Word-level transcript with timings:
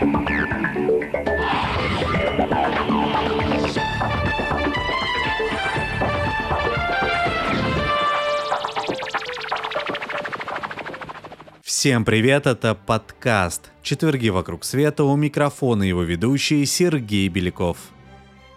Всем 0.00 0.12
привет, 12.06 12.46
это 12.46 12.74
подкаст 12.74 13.70
«Четверги 13.82 14.30
вокруг 14.30 14.64
света» 14.64 15.04
у 15.04 15.16
микрофона 15.16 15.82
его 15.82 16.02
ведущий 16.02 16.64
Сергей 16.64 17.28
Беляков. 17.28 17.76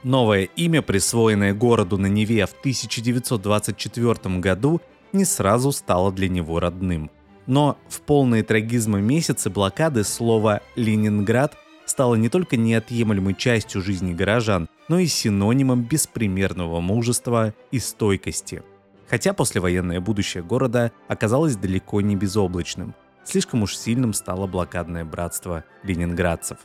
Новое 0.04 0.44
имя, 0.44 0.82
присвоенное 0.82 1.54
городу 1.54 1.98
на 1.98 2.08
Неве 2.08 2.46
в 2.46 2.54
1924 2.54 4.40
году, 4.40 4.80
не 5.12 5.26
сразу 5.26 5.74
стало 5.74 6.14
для 6.14 6.30
него 6.30 6.62
родным. 6.62 7.12
Но 7.46 7.78
в 7.90 8.02
полные 8.02 8.44
трагизма 8.44 9.00
месяцы 9.00 9.50
блокады 9.50 10.04
слово 10.04 10.62
«Ленинград» 10.76 11.58
стало 11.86 12.16
не 12.16 12.30
только 12.30 12.56
неотъемлемой 12.56 13.34
частью 13.34 13.82
жизни 13.82 14.14
горожан, 14.14 14.70
но 14.88 15.00
и 15.00 15.08
синонимом 15.08 15.84
беспримерного 15.84 16.80
мужества 16.80 17.54
и 17.72 17.80
стойкости. 17.80 18.64
Хотя 19.10 19.34
послевоенное 19.34 20.00
будущее 20.00 20.44
города 20.44 20.92
оказалось 21.08 21.56
далеко 21.56 22.02
не 22.02 22.16
безоблачным– 22.16 22.96
Слишком 23.24 23.64
уж 23.64 23.78
сильным 23.78 24.14
стало 24.14 24.48
блокадное 24.48 25.06
братство 25.06 25.64
ленинградцев. 25.84 26.58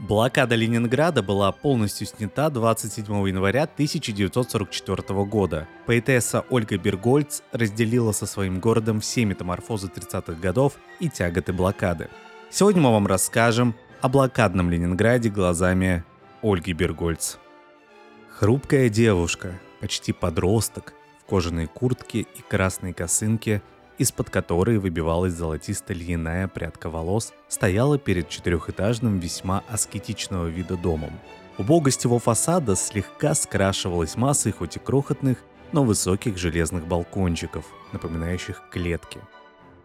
Блокада 0.00 0.56
Ленинграда 0.56 1.22
была 1.22 1.52
полностью 1.52 2.06
снята 2.06 2.50
27 2.50 3.06
января 3.28 3.62
1944 3.62 5.24
года. 5.24 5.68
Поэтесса 5.86 6.44
Ольга 6.50 6.76
Бергольц 6.76 7.42
разделила 7.52 8.10
со 8.12 8.26
своим 8.26 8.58
городом 8.58 9.00
все 9.00 9.24
метаморфозы 9.24 9.86
30-х 9.86 10.34
годов 10.40 10.74
и 10.98 11.08
тяготы 11.08 11.52
блокады. 11.52 12.08
Сегодня 12.50 12.82
мы 12.82 12.90
вам 12.90 13.06
расскажем 13.06 13.74
о 14.00 14.08
блокадном 14.08 14.68
Ленинграде 14.68 15.30
глазами 15.30 16.04
Ольги 16.42 16.72
Бергольц. 16.72 17.36
Хрупкая 18.30 18.88
девушка, 18.88 19.60
почти 19.80 20.12
подросток, 20.12 20.92
в 21.22 21.24
кожаной 21.24 21.68
куртке 21.68 22.20
и 22.20 22.42
красной 22.48 22.92
косынке– 22.92 23.62
из-под 23.98 24.30
которой 24.30 24.78
выбивалась 24.78 25.34
золотисто-льняная 25.34 26.48
прядка 26.48 26.90
волос, 26.90 27.32
стояла 27.48 27.98
перед 27.98 28.28
четырехэтажным 28.28 29.18
весьма 29.18 29.62
аскетичного 29.68 30.46
вида 30.46 30.76
домом. 30.76 31.12
Убогость 31.58 32.04
его 32.04 32.18
фасада 32.18 32.74
слегка 32.74 33.34
скрашивалась 33.34 34.16
массой 34.16 34.52
хоть 34.52 34.76
и 34.76 34.80
крохотных, 34.80 35.38
но 35.72 35.84
высоких 35.84 36.36
железных 36.38 36.86
балкончиков, 36.86 37.64
напоминающих 37.92 38.62
клетки. 38.70 39.20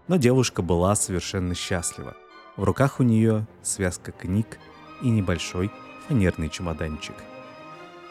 Но 0.07 0.17
девушка 0.17 0.61
была 0.61 0.95
совершенно 0.95 1.53
счастлива. 1.53 2.15
В 2.55 2.63
руках 2.63 2.99
у 2.99 3.03
нее 3.03 3.45
связка 3.61 4.11
книг 4.11 4.57
и 5.01 5.09
небольшой 5.09 5.71
фанерный 6.07 6.49
чемоданчик. 6.49 7.15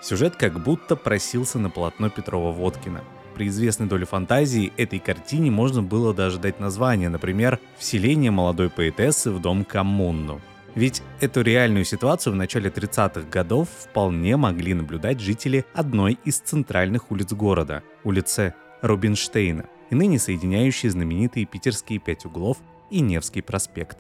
Сюжет 0.01 0.37
как 0.37 0.63
будто 0.63 0.95
просился 0.95 1.59
на 1.59 1.71
полотно 1.71 2.09
Петрова-Водкина– 2.09 3.03
при 3.39 3.47
известной 3.47 3.87
доле 3.87 4.05
фантазии 4.05 4.73
этой 4.77 4.99
картине 4.99 5.53
можно 5.53 5.81
было 5.81 6.13
даже 6.13 6.41
дать 6.41 6.59
название, 6.59 7.09
например, 7.09 7.61
«Вселение 7.79 8.33
молодой 8.33 8.69
поэтессы 8.69 9.31
в 9.31 9.41
дом 9.41 9.65
коммуну». 9.65 10.41
Ведь 10.75 11.03
эту 11.21 11.43
реальную 11.43 11.85
ситуацию 11.85 12.33
в 12.33 12.37
начале 12.37 12.69
30-х 12.69 13.29
годов 13.31 13.69
вполне 13.69 14.37
могли 14.37 14.75
наблюдать 14.75 15.21
жители 15.21 15.65
одной 15.73 16.19
из 16.25 16.41
центральных 16.41 17.13
улиц 17.13 17.33
города, 17.33 17.85
улицы 18.03 18.55
Рубинштейна, 18.83 19.67
и 19.91 19.95
ныне 19.95 20.19
соединяющие 20.19 20.91
знаменитые 20.91 21.47
питерские 21.47 22.01
пять 22.01 22.25
углов 22.25 22.57
и 22.91 22.99
Невский 22.99 23.43
проспект. 23.43 23.99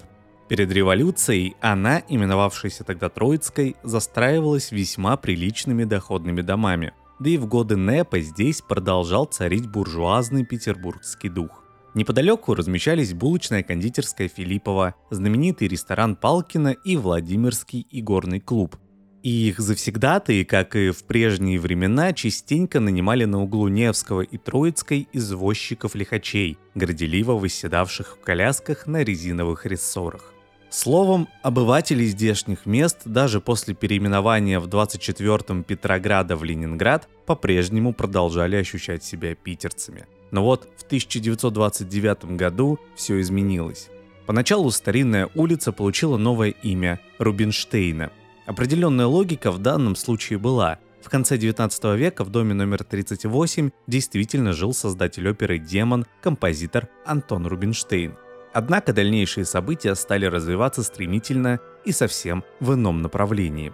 Перед 0.48 0.72
революцией 0.72 1.54
она, 1.60 2.02
именовавшаяся 2.08 2.82
тогда 2.82 3.08
Троицкой, 3.08 3.76
застраивалась 3.84 4.72
весьма 4.72 5.16
приличными 5.16 5.84
доходными 5.84 6.40
домами– 6.40 6.92
да 7.20 7.30
и 7.30 7.36
в 7.36 7.46
годы 7.46 7.76
НЭПа 7.76 8.20
здесь 8.20 8.62
продолжал 8.62 9.24
царить 9.26 9.66
буржуазный 9.66 10.44
петербургский 10.44 11.28
дух. 11.28 11.64
Неподалеку 11.94 12.54
размещались 12.54 13.14
булочная 13.14 13.62
кондитерская 13.62 14.28
Филиппова, 14.28 14.94
знаменитый 15.10 15.68
ресторан 15.68 16.16
Палкина 16.16 16.76
и 16.84 16.96
Владимирский 16.96 17.86
игорный 17.90 18.40
клуб. 18.40 18.76
И 19.22 19.48
их 19.48 19.58
завсегдатые, 19.58 20.44
как 20.44 20.76
и 20.76 20.90
в 20.90 21.04
прежние 21.04 21.58
времена, 21.58 22.12
частенько 22.12 22.78
нанимали 22.78 23.24
на 23.24 23.42
углу 23.42 23.66
Невского 23.66 24.20
и 24.20 24.38
Троицкой 24.38 25.08
извозчиков-лихачей, 25.12 26.56
горделиво 26.76 27.32
восседавших 27.32 28.16
в 28.16 28.24
колясках 28.24 28.86
на 28.86 29.02
резиновых 29.02 29.66
рессорах. 29.66 30.34
Словом, 30.70 31.28
обыватели 31.42 32.04
здешних 32.04 32.66
мест 32.66 33.00
даже 33.06 33.40
после 33.40 33.74
переименования 33.74 34.60
в 34.60 34.66
24-м 34.66 35.64
Петрограда 35.64 36.36
в 36.36 36.44
Ленинград 36.44 37.08
по-прежнему 37.24 37.94
продолжали 37.94 38.56
ощущать 38.56 39.02
себя 39.02 39.34
питерцами. 39.34 40.06
Но 40.30 40.44
вот 40.44 40.68
в 40.76 40.82
1929 40.82 42.36
году 42.36 42.78
все 42.94 43.18
изменилось. 43.20 43.88
Поначалу 44.26 44.70
старинная 44.70 45.30
улица 45.34 45.72
получила 45.72 46.18
новое 46.18 46.50
имя– 46.50 47.00
Рубинштейна. 47.18 48.12
Определенная 48.44 49.06
логика 49.06 49.50
в 49.50 49.58
данном 49.58 49.96
случае 49.96 50.38
была. 50.38 50.78
В 51.02 51.08
конце 51.08 51.38
19 51.38 51.96
века 51.96 52.24
в 52.24 52.30
доме 52.30 52.52
номер 52.52 52.84
38 52.84 53.70
действительно 53.86 54.52
жил 54.52 54.74
создатель 54.74 55.26
оперы 55.30 55.58
«Демон», 55.58 56.04
композитор 56.20 56.88
Антон 57.06 57.46
Рубинштейн– 57.46 58.16
Однако 58.52 58.92
дальнейшие 58.92 59.44
события 59.44 59.94
стали 59.94 60.26
развиваться 60.26 60.82
стремительно 60.82 61.60
и 61.84 61.92
совсем 61.92 62.44
в 62.60 62.74
ином 62.74 63.02
направлении. 63.02 63.72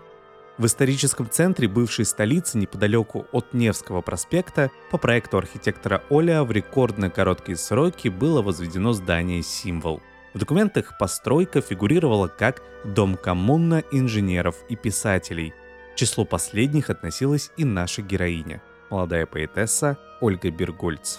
В 0.57 0.67
историческом 0.67 1.29
центре 1.29 1.67
бывшей 1.67 2.05
столицы 2.05 2.59
неподалеку 2.59 3.27
от 3.33 3.55
Невского 3.55 4.03
проспекта 4.03 4.71
по 4.91 4.99
проекту 4.99 5.39
архитектора 5.39 6.03
Оля 6.11 6.45
в 6.45 6.53
рекордно 6.53 7.11
короткие 7.11 7.57
сроки 7.57 8.07
было 8.09 8.41
возведено 8.41 8.93
здание 8.93 9.43
«Символ». 9.43 10.01
В 10.33 10.39
документах 10.39 10.97
постройка 10.99 11.61
фигурировала 11.61 12.29
как 12.29 12.62
«Дом 12.85 13.17
коммуна 13.17 13.83
инженеров 13.91 14.56
и 14.69 14.77
писателей». 14.77 15.53
К 15.93 15.97
числу 15.97 16.25
последних 16.25 16.91
относилась 16.91 17.51
и 17.56 17.65
наша 17.65 18.03
героиня, 18.03 18.62
молодая 18.91 19.27
поэтесса 19.27 19.99
Ольга 20.21 20.51
Бергольц. 20.51 21.19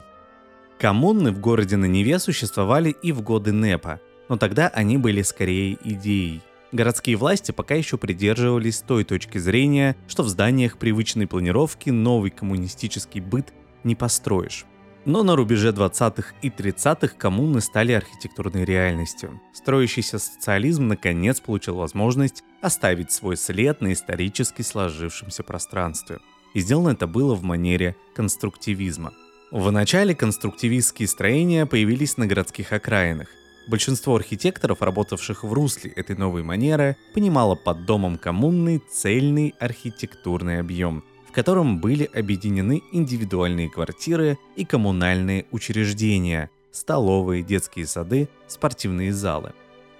Коммуны 0.79 1.31
в 1.31 1.39
городе 1.39 1.77
на 1.77 1.85
Неве 1.85 2.19
существовали 2.19 2.89
и 3.01 3.13
в 3.13 3.21
годы 3.21 3.53
НЭПа, 3.53 4.01
но 4.27 4.35
тогда 4.35 4.67
они 4.67 4.97
были 4.97 5.21
скорее 5.21 5.77
идеей. 5.83 6.41
Городские 6.73 7.15
власти 7.15 7.51
пока 7.51 7.75
еще 7.75 7.97
придерживались 7.97 8.81
той 8.81 9.05
точки 9.05 9.37
зрения, 9.37 9.95
что 10.07 10.23
в 10.23 10.27
зданиях 10.29 10.77
привычной 10.77 11.27
планировки 11.27 11.91
новый 11.91 12.31
коммунистический 12.31 13.21
быт 13.21 13.53
не 13.85 13.95
построишь. 13.95 14.65
Но 15.05 15.23
на 15.23 15.37
рубеже 15.37 15.69
20-х 15.69 16.33
и 16.41 16.49
30-х 16.49 17.15
коммуны 17.15 17.61
стали 17.61 17.93
архитектурной 17.93 18.65
реальностью. 18.65 19.39
Строящийся 19.53 20.19
социализм 20.19 20.87
наконец 20.87 21.39
получил 21.39 21.75
возможность 21.75 22.43
оставить 22.61 23.11
свой 23.11 23.37
след 23.37 23.79
на 23.79 23.93
исторически 23.93 24.63
сложившемся 24.63 25.43
пространстве. 25.43 26.17
И 26.53 26.59
сделано 26.59 26.89
это 26.89 27.07
было 27.07 27.35
в 27.35 27.43
манере 27.43 27.95
конструктивизма– 28.15 29.13
в 29.51 29.71
начале 29.71 30.15
конструктивистские 30.15 31.07
строения 31.07 31.65
появились 31.67 32.17
на 32.17 32.25
городских 32.25 32.73
окраинах. 32.73 33.27
Большинство 33.67 34.15
архитекторов, 34.15 34.81
работавших 34.81 35.43
в 35.43 35.53
русле 35.53 35.91
этой 35.91 36.15
новой 36.15 36.43
манеры, 36.43 36.97
понимало 37.13 37.55
под 37.55 37.85
домом 37.85 38.17
коммунный 38.17 38.81
цельный 38.91 39.53
архитектурный 39.59 40.59
объем, 40.59 41.03
в 41.27 41.31
котором 41.31 41.79
были 41.79 42.09
объединены 42.11 42.81
индивидуальные 42.91 43.69
квартиры 43.69 44.37
и 44.55 44.65
коммунальные 44.65 45.45
учреждения, 45.51 46.49
столовые, 46.71 47.43
детские 47.43 47.85
сады, 47.85 48.29
спортивные 48.47 49.13
залы. 49.13 49.53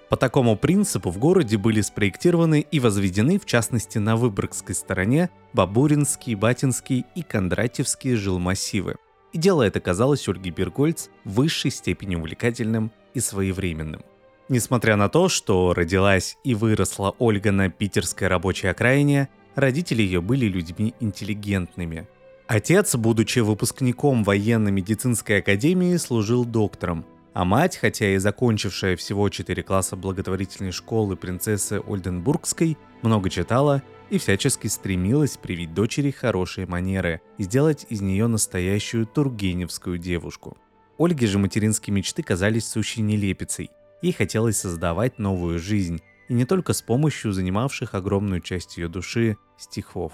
По 0.08 0.16
такому 0.16 0.56
принципу 0.56 1.10
в 1.10 1.18
городе 1.18 1.56
были 1.56 1.80
спроектированы 1.80 2.66
и 2.68 2.80
возведены, 2.80 3.38
в 3.38 3.46
частности 3.46 3.98
на 3.98 4.16
Выборгской 4.16 4.74
стороне, 4.74 5.30
Бабуринский, 5.52 6.34
Батинский 6.34 7.04
и 7.14 7.22
Кондратьевские 7.22 8.16
жилмассивы– 8.16 8.96
и 9.36 9.38
дело 9.38 9.64
это 9.64 9.80
казалось 9.80 10.26
Ольге 10.28 10.48
Бергольц 10.48 11.08
в 11.24 11.34
высшей 11.34 11.70
степени 11.70 12.14
увлекательным 12.16 12.90
и 13.12 13.20
своевременным. 13.20 14.02
Несмотря 14.48 14.96
на 14.96 15.10
то, 15.10 15.28
что 15.28 15.74
родилась 15.74 16.38
и 16.42 16.54
выросла 16.54 17.14
Ольга 17.18 17.52
на 17.52 17.68
питерской 17.68 18.28
рабочей 18.28 18.68
окраине, 18.68 19.28
родители 19.54 20.00
ее 20.00 20.22
были 20.22 20.46
людьми 20.46 20.94
интеллигентными. 21.00 22.08
Отец, 22.46 22.96
будучи 22.96 23.40
выпускником 23.40 24.24
военно-медицинской 24.24 25.40
академии, 25.40 25.98
служил 25.98 26.46
доктором, 26.46 27.04
а 27.34 27.44
мать, 27.44 27.76
хотя 27.76 28.14
и 28.14 28.16
закончившая 28.16 28.96
всего 28.96 29.28
4 29.28 29.62
класса 29.62 29.96
благотворительной 29.96 30.72
школы 30.72 31.14
принцессы 31.16 31.82
Ольденбургской, 31.86 32.78
много 33.02 33.28
читала 33.28 33.82
и 34.10 34.18
всячески 34.18 34.66
стремилась 34.66 35.36
привить 35.36 35.74
дочери 35.74 36.10
хорошие 36.10 36.66
манеры 36.66 37.20
и 37.38 37.44
сделать 37.44 37.86
из 37.88 38.00
нее 38.00 38.26
настоящую 38.26 39.06
тургеневскую 39.06 39.98
девушку. 39.98 40.56
Ольге 40.98 41.26
же 41.26 41.38
материнские 41.38 41.94
мечты 41.94 42.22
казались 42.22 42.68
сущей 42.68 43.02
нелепицей. 43.02 43.70
Ей 44.02 44.12
хотелось 44.12 44.58
создавать 44.58 45.18
новую 45.18 45.58
жизнь, 45.58 46.00
и 46.28 46.34
не 46.34 46.44
только 46.44 46.72
с 46.72 46.82
помощью 46.82 47.32
занимавших 47.32 47.94
огромную 47.94 48.40
часть 48.40 48.76
ее 48.78 48.88
души 48.88 49.36
стихов. 49.58 50.12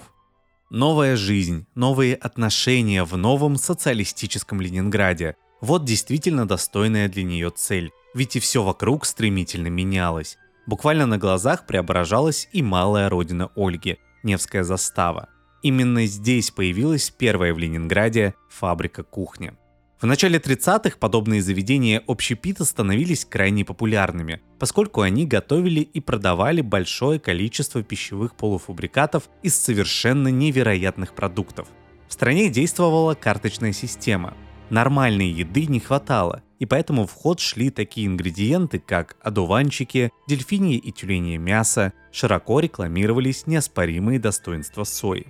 Новая 0.69 1.15
жизнь, 1.15 1.65
новые 1.75 2.15
отношения 2.15 3.03
в 3.03 3.15
новом 3.15 3.57
социалистическом 3.57 4.59
Ленинграде. 4.59 5.35
Вот 5.61 5.85
действительно 5.85 6.47
достойная 6.47 7.07
для 7.07 7.23
нее 7.23 7.51
цель. 7.51 7.91
Ведь 8.13 8.35
и 8.35 8.39
все 8.39 8.63
вокруг 8.63 9.05
стремительно 9.05 9.67
менялось. 9.67 10.37
Буквально 10.65 11.05
на 11.05 11.17
глазах 11.17 11.65
преображалась 11.65 12.47
и 12.51 12.61
малая 12.61 13.09
родина 13.09 13.49
Ольги– 13.55 13.97
Невская 14.23 14.63
застава. 14.63 15.27
Именно 15.61 16.05
здесь 16.05 16.51
появилась 16.51 17.09
первая 17.09 17.53
в 17.53 17.57
Ленинграде 17.57 18.35
фабрика 18.49 19.03
кухни. 19.03 19.53
В 19.99 20.05
начале 20.05 20.37
30-х 20.37 20.97
подобные 20.99 21.41
заведения 21.41 22.03
общепита 22.07 22.65
становились 22.65 23.23
крайне 23.23 23.63
популярными, 23.63 24.41
поскольку 24.59 24.99
они 24.99 25.25
готовили 25.25 25.79
и 25.79 26.01
продавали 26.01 26.59
большое 26.59 27.19
количество 27.19 27.81
пищевых 27.83 28.35
полуфабрикатов 28.35 29.29
из 29.43 29.55
совершенно 29.55 30.27
невероятных 30.27 31.15
продуктов. 31.15 31.69
В 32.09 32.13
стране 32.13 32.49
действовала 32.49 33.15
карточная 33.15 33.71
система. 33.71 34.33
Нормальной 34.69 35.29
еды 35.29 35.67
не 35.67 35.79
хватало, 35.79 36.42
и 36.59 36.65
поэтому 36.65 37.05
в 37.05 37.11
ход 37.11 37.39
шли 37.39 37.69
такие 37.69 38.07
ингредиенты, 38.07 38.79
как 38.79 39.17
одуванчики, 39.21 40.11
дельфинье 40.27 40.77
и 40.77 40.91
тюленье 40.91 41.37
мясо, 41.37 41.93
широко 42.11 42.59
рекламировались 42.59 43.47
неоспоримые 43.47 44.19
достоинства 44.19 44.83
сои. 44.83 45.25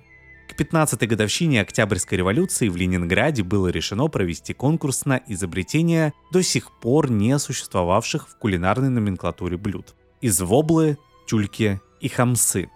К 0.48 0.60
15-й 0.60 1.06
годовщине 1.06 1.62
Октябрьской 1.62 2.18
революции 2.18 2.68
в 2.68 2.76
Ленинграде 2.76 3.42
было 3.42 3.68
решено 3.68 4.08
провести 4.08 4.52
конкурс 4.52 5.04
на 5.04 5.20
изобретение 5.26 6.12
до 6.30 6.42
сих 6.42 6.70
пор 6.78 7.10
не 7.10 7.38
существовавших 7.38 8.28
в 8.28 8.38
кулинарной 8.38 8.90
номенклатуре 8.90 9.56
блюд. 9.56 9.94
Из 10.20 10.40
воблы, 10.40 10.98
тюльки 11.26 11.80
и 12.00 12.08
хамсы. 12.08 12.68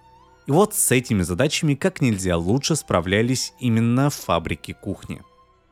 И 0.46 0.50
вот 0.50 0.74
с 0.74 0.90
этими 0.90 1.22
задачами 1.22 1.74
как 1.74 2.00
нельзя 2.00 2.36
лучше 2.36 2.74
справлялись 2.74 3.52
именно 3.60 4.08
фабрики 4.10 4.72
кухни. 4.72 5.20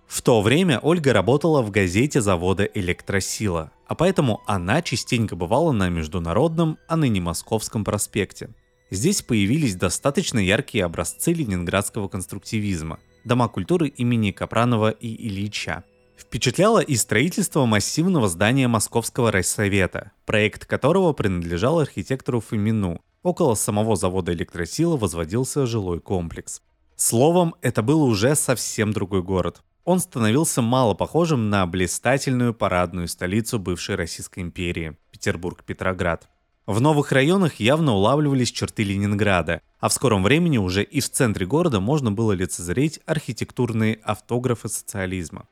В 0.06 0.22
то 0.22 0.40
время 0.40 0.78
Ольга 0.80 1.12
работала 1.12 1.62
в 1.62 1.70
газете 1.70 2.20
завода 2.20 2.64
«Электросила», 2.64 3.72
а 3.86 3.94
поэтому 3.94 4.42
она 4.46 4.82
частенько 4.82 5.36
бывала 5.36 5.72
на 5.72 5.88
Международном, 5.88 6.78
а 6.88 6.96
ныне 6.96 7.20
Московском 7.20 7.84
проспекте– 7.84 8.50
Здесь 8.90 9.20
появились 9.20 9.74
достаточно 9.74 10.38
яркие 10.38 10.84
образцы 10.84 11.32
ленинградского 11.32 12.06
конструктивизма, 12.06 13.00
дома 13.24 13.48
культуры 13.48 13.88
имени 13.88 14.30
Капранова 14.30 14.90
и 14.90 15.26
Ильича. 15.26 15.82
Впечатляло 16.16 16.78
и 16.78 16.94
строительство 16.94 17.66
массивного 17.66 18.28
здания 18.28 18.68
Московского 18.68 19.32
райсовета, 19.32 20.12
проект 20.24 20.66
которого 20.66 21.12
принадлежал 21.12 21.80
архитектору 21.80 22.40
Фомину. 22.40 23.00
Около 23.24 23.56
самого 23.56 23.96
завода 23.96 24.32
электросила 24.32 24.96
возводился 24.96 25.66
жилой 25.66 26.00
комплекс. 26.00 26.62
Словом, 26.94 27.56
это 27.62 27.82
был 27.82 28.02
уже 28.04 28.36
совсем 28.36 28.92
другой 28.92 29.22
город. 29.22 29.62
Он 29.86 30.00
становился 30.00 30.62
мало 30.62 30.94
похожим 30.94 31.48
на 31.48 31.64
блистательную 31.64 32.52
парадную 32.52 33.06
столицу 33.06 33.60
бывшей 33.60 33.94
Российской 33.94 34.40
империи– 34.40 34.96
Петербург-Петроград. 35.12 36.28
В 36.66 36.80
новых 36.80 37.12
районах 37.12 37.60
явно 37.60 37.92
улавливались 37.92 38.50
черты 38.50 38.82
Ленинграда, 38.82 39.62
а 39.78 39.88
в 39.88 39.92
скором 39.92 40.24
времени 40.24 40.58
уже 40.58 40.82
и 40.82 40.98
в 40.98 41.08
центре 41.08 41.46
города 41.46 41.78
можно 41.78 42.10
было 42.10 42.32
лицезреть 42.32 42.98
архитектурные 43.06 44.00
автографы 44.02 44.68
социализма. 44.68 45.46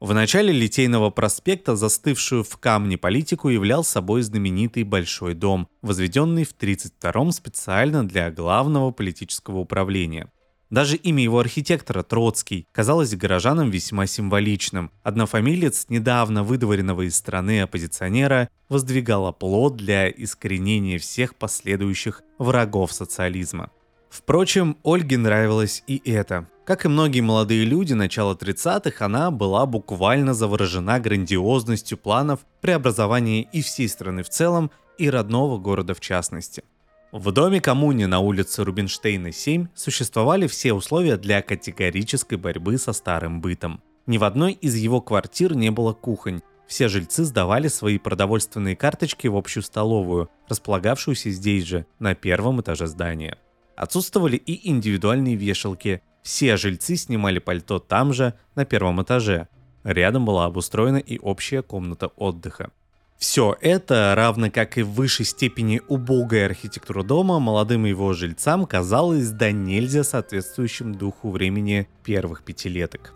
В 0.00 0.12
начале 0.12 0.52
Литейного 0.52 1.10
проспекта 1.10 1.76
застывшую 1.76 2.42
в 2.42 2.56
камне 2.56 2.98
политику 2.98 3.48
являл 3.48 3.84
собой 3.84 4.22
знаменитый 4.22 4.82
Большой 4.82 5.34
дом, 5.34 5.68
возведенный 5.82 6.42
в 6.42 6.52
1932-м 6.52 7.30
специально 7.30 8.04
для 8.04 8.32
главного 8.32 8.90
политического 8.90 9.58
управления. 9.58 10.32
Даже 10.70 10.96
имя 10.96 11.22
его 11.22 11.38
архитектора, 11.38 12.02
Троцкий, 12.02 12.66
казалось 12.72 13.14
горожанам 13.14 13.70
весьма 13.70 14.06
символичным. 14.06 14.90
Однофамилец 15.02 15.86
недавно 15.88 16.44
выдворенного 16.44 17.06
из 17.06 17.16
страны 17.16 17.62
оппозиционера 17.62 18.50
воздвигал 18.68 19.26
оплот 19.26 19.76
для 19.76 20.10
искоренения 20.10 20.98
всех 20.98 21.36
последующих 21.36 22.22
врагов 22.38 22.92
социализма. 22.92 23.70
Впрочем, 24.10 24.76
Ольге 24.84 25.16
нравилось 25.16 25.82
и 25.86 26.02
это. 26.04 26.48
Как 26.66 26.84
и 26.84 26.88
многие 26.88 27.20
молодые 27.20 27.64
люди 27.64 27.94
начала 27.94 28.34
30-х, 28.34 29.04
она 29.04 29.30
была 29.30 29.64
буквально 29.64 30.34
заворожена 30.34 31.00
грандиозностью 31.00 31.96
планов 31.96 32.40
преобразования 32.60 33.42
и 33.42 33.62
всей 33.62 33.88
страны 33.88 34.22
в 34.22 34.28
целом, 34.28 34.70
и 34.98 35.08
родного 35.08 35.56
города 35.58 35.94
в 35.94 36.00
частности– 36.00 36.62
в 37.12 37.32
доме 37.32 37.60
коммуни 37.62 38.04
на 38.04 38.20
улице 38.20 38.64
Рубинштейна 38.64 39.32
7 39.32 39.68
существовали 39.74 40.46
все 40.46 40.74
условия 40.74 41.16
для 41.16 41.40
категорической 41.40 42.36
борьбы 42.36 42.76
со 42.76 42.92
старым 42.92 43.40
бытом. 43.40 43.80
Ни 44.06 44.18
в 44.18 44.24
одной 44.24 44.52
из 44.52 44.74
его 44.74 45.00
квартир 45.00 45.54
не 45.54 45.70
было 45.70 45.94
кухонь. 45.94 46.42
Все 46.66 46.88
жильцы 46.88 47.24
сдавали 47.24 47.68
свои 47.68 47.96
продовольственные 47.96 48.76
карточки 48.76 49.26
в 49.26 49.36
общую 49.36 49.62
столовую, 49.62 50.28
располагавшуюся 50.50 51.30
здесь 51.30 51.64
же, 51.64 51.86
на 51.98 52.14
первом 52.14 52.60
этаже 52.60 52.86
здания. 52.86 53.38
Отсутствовали 53.74 54.36
и 54.36 54.68
индивидуальные 54.68 55.36
вешалки. 55.36 56.02
Все 56.22 56.58
жильцы 56.58 56.96
снимали 56.96 57.38
пальто 57.38 57.78
там 57.78 58.12
же, 58.12 58.34
на 58.54 58.66
первом 58.66 59.00
этаже. 59.02 59.48
Рядом 59.82 60.26
была 60.26 60.44
обустроена 60.44 60.98
и 60.98 61.18
общая 61.18 61.62
комната 61.62 62.08
отдыха. 62.08 62.70
Все 63.18 63.56
это, 63.60 64.14
равно 64.16 64.48
как 64.48 64.78
и 64.78 64.82
в 64.82 64.90
высшей 64.90 65.26
степени 65.26 65.82
убогая 65.88 66.46
архитектура 66.46 67.02
дома, 67.02 67.40
молодым 67.40 67.84
его 67.84 68.12
жильцам 68.12 68.64
казалось 68.64 69.30
да 69.30 69.50
нельзя 69.50 70.04
соответствующим 70.04 70.94
духу 70.94 71.32
времени 71.32 71.88
первых 72.04 72.44
пятилеток. 72.44 73.12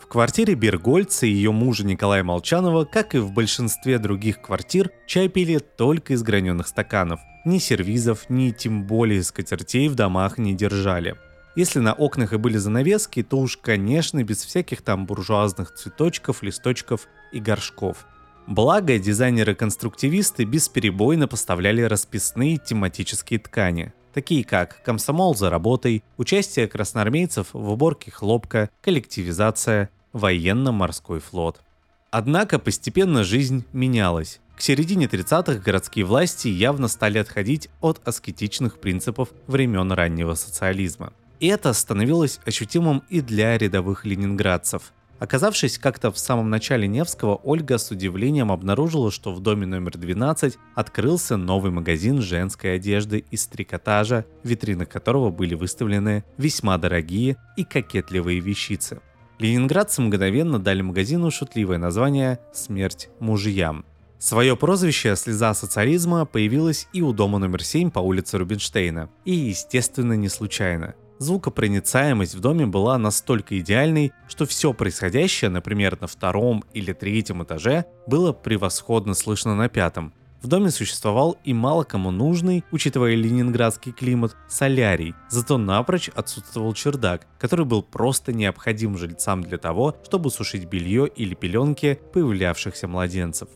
В 0.00 0.08
квартире 0.08 0.54
Бергольца 0.54 1.26
и 1.26 1.30
ее 1.30 1.52
мужа 1.52 1.86
Николая 1.86 2.24
Молчанова, 2.24 2.84
как 2.84 3.14
и 3.14 3.18
в 3.18 3.30
большинстве 3.30 3.98
других 3.98 4.42
квартир, 4.42 4.90
чай 5.06 5.28
пили 5.28 5.58
только 5.58 6.14
из 6.14 6.24
граненых 6.24 6.66
стаканов. 6.66 7.20
Ни 7.44 7.58
сервизов, 7.58 8.28
ни 8.28 8.50
тем 8.50 8.84
более 8.84 9.22
скатертей 9.22 9.88
в 9.88 9.94
домах 9.94 10.36
не 10.36 10.54
держали. 10.54 11.14
Если 11.54 11.78
на 11.78 11.94
окнах 11.94 12.32
и 12.32 12.38
были 12.38 12.56
занавески, 12.56 13.22
то 13.22 13.38
уж, 13.38 13.56
конечно, 13.56 14.22
без 14.24 14.44
всяких 14.44 14.82
там 14.82 15.06
буржуазных 15.06 15.72
цветочков, 15.74 16.42
листочков 16.42 17.06
и 17.30 17.38
горшков– 17.38 18.06
Благо, 18.46 18.98
дизайнеры-конструктивисты 18.98 20.44
бесперебойно 20.44 21.26
поставляли 21.26 21.80
расписные 21.80 22.58
тематические 22.58 23.40
ткани, 23.40 23.94
такие 24.12 24.44
как 24.44 24.82
комсомол 24.82 25.34
за 25.34 25.48
работой, 25.48 26.04
участие 26.18 26.68
красноармейцев 26.68 27.48
в 27.54 27.70
уборке 27.70 28.10
хлопка, 28.10 28.68
коллективизация, 28.82 29.88
военно-морской 30.12 31.20
флот. 31.20 31.62
Однако 32.10 32.58
постепенно 32.58 33.24
жизнь 33.24 33.64
менялась. 33.72 34.40
К 34.56 34.60
середине 34.60 35.06
30-х 35.06 35.54
городские 35.54 36.04
власти 36.04 36.48
явно 36.48 36.88
стали 36.88 37.18
отходить 37.18 37.70
от 37.80 38.06
аскетичных 38.06 38.78
принципов 38.78 39.30
времен 39.46 39.90
раннего 39.90 40.34
социализма. 40.34 41.14
И 41.40 41.48
это 41.48 41.72
становилось 41.72 42.40
ощутимым 42.44 43.02
и 43.08 43.22
для 43.22 43.56
рядовых 43.56 44.04
ленинградцев– 44.04 44.92
Оказавшись 45.18 45.78
как-то 45.78 46.10
в 46.10 46.18
самом 46.18 46.50
начале 46.50 46.88
Невского, 46.88 47.36
Ольга 47.36 47.78
с 47.78 47.90
удивлением 47.90 48.50
обнаружила, 48.50 49.10
что 49.10 49.32
в 49.32 49.40
доме 49.40 49.66
номер 49.66 49.96
12 49.96 50.58
открылся 50.74 51.36
новый 51.36 51.70
магазин 51.70 52.20
женской 52.20 52.74
одежды 52.74 53.24
из 53.30 53.46
трикотажа, 53.46 54.26
в 54.42 54.48
витринах 54.48 54.88
которого 54.88 55.30
были 55.30 55.54
выставлены 55.54 56.24
весьма 56.36 56.78
дорогие 56.78 57.36
и 57.56 57.64
кокетливые 57.64 58.40
вещицы. 58.40 59.00
Ленинградцы 59.38 60.00
мгновенно 60.02 60.58
дали 60.58 60.82
магазину 60.82 61.30
шутливое 61.30 61.78
название 61.78 62.38
«Смерть 62.52 63.08
мужьям». 63.18 63.84
Свое 64.18 64.56
прозвище 64.56 65.16
«Слеза 65.16 65.54
социализма» 65.54 66.24
появилось 66.24 66.88
и 66.92 67.02
у 67.02 67.12
дома 67.12 67.38
номер 67.38 67.62
7 67.62 67.90
по 67.90 67.98
улице 67.98 68.38
Рубинштейна. 68.38 69.10
И, 69.24 69.32
естественно, 69.34 70.14
не 70.14 70.28
случайно. 70.28 70.94
Звукопроницаемость 71.24 72.34
в 72.34 72.40
доме 72.40 72.66
была 72.66 72.98
настолько 72.98 73.58
идеальной, 73.58 74.12
что 74.28 74.44
все 74.44 74.74
происходящее, 74.74 75.50
например, 75.50 75.96
на 75.98 76.06
втором 76.06 76.64
или 76.74 76.92
третьем 76.92 77.42
этаже, 77.42 77.86
было 78.06 78.34
превосходно 78.34 79.14
слышно 79.14 79.54
на 79.54 79.70
пятом. 79.70 80.12
В 80.42 80.48
доме 80.48 80.70
существовал 80.70 81.38
и 81.42 81.54
мало 81.54 81.84
кому 81.84 82.10
нужный, 82.10 82.62
учитывая 82.70 83.14
ленинградский 83.14 83.92
климат, 83.92 84.36
солярий, 84.50 85.14
зато 85.30 85.56
напрочь 85.56 86.10
отсутствовал 86.10 86.74
чердак, 86.74 87.26
который 87.38 87.64
был 87.64 87.82
просто 87.82 88.34
необходим 88.34 88.98
жильцам 88.98 89.42
для 89.42 89.56
того, 89.56 89.96
чтобы 90.04 90.30
сушить 90.30 90.66
белье 90.66 91.08
или 91.08 91.34
пеленки 91.34 91.98
появлявшихся 92.12 92.86
младенцев. 92.86 93.48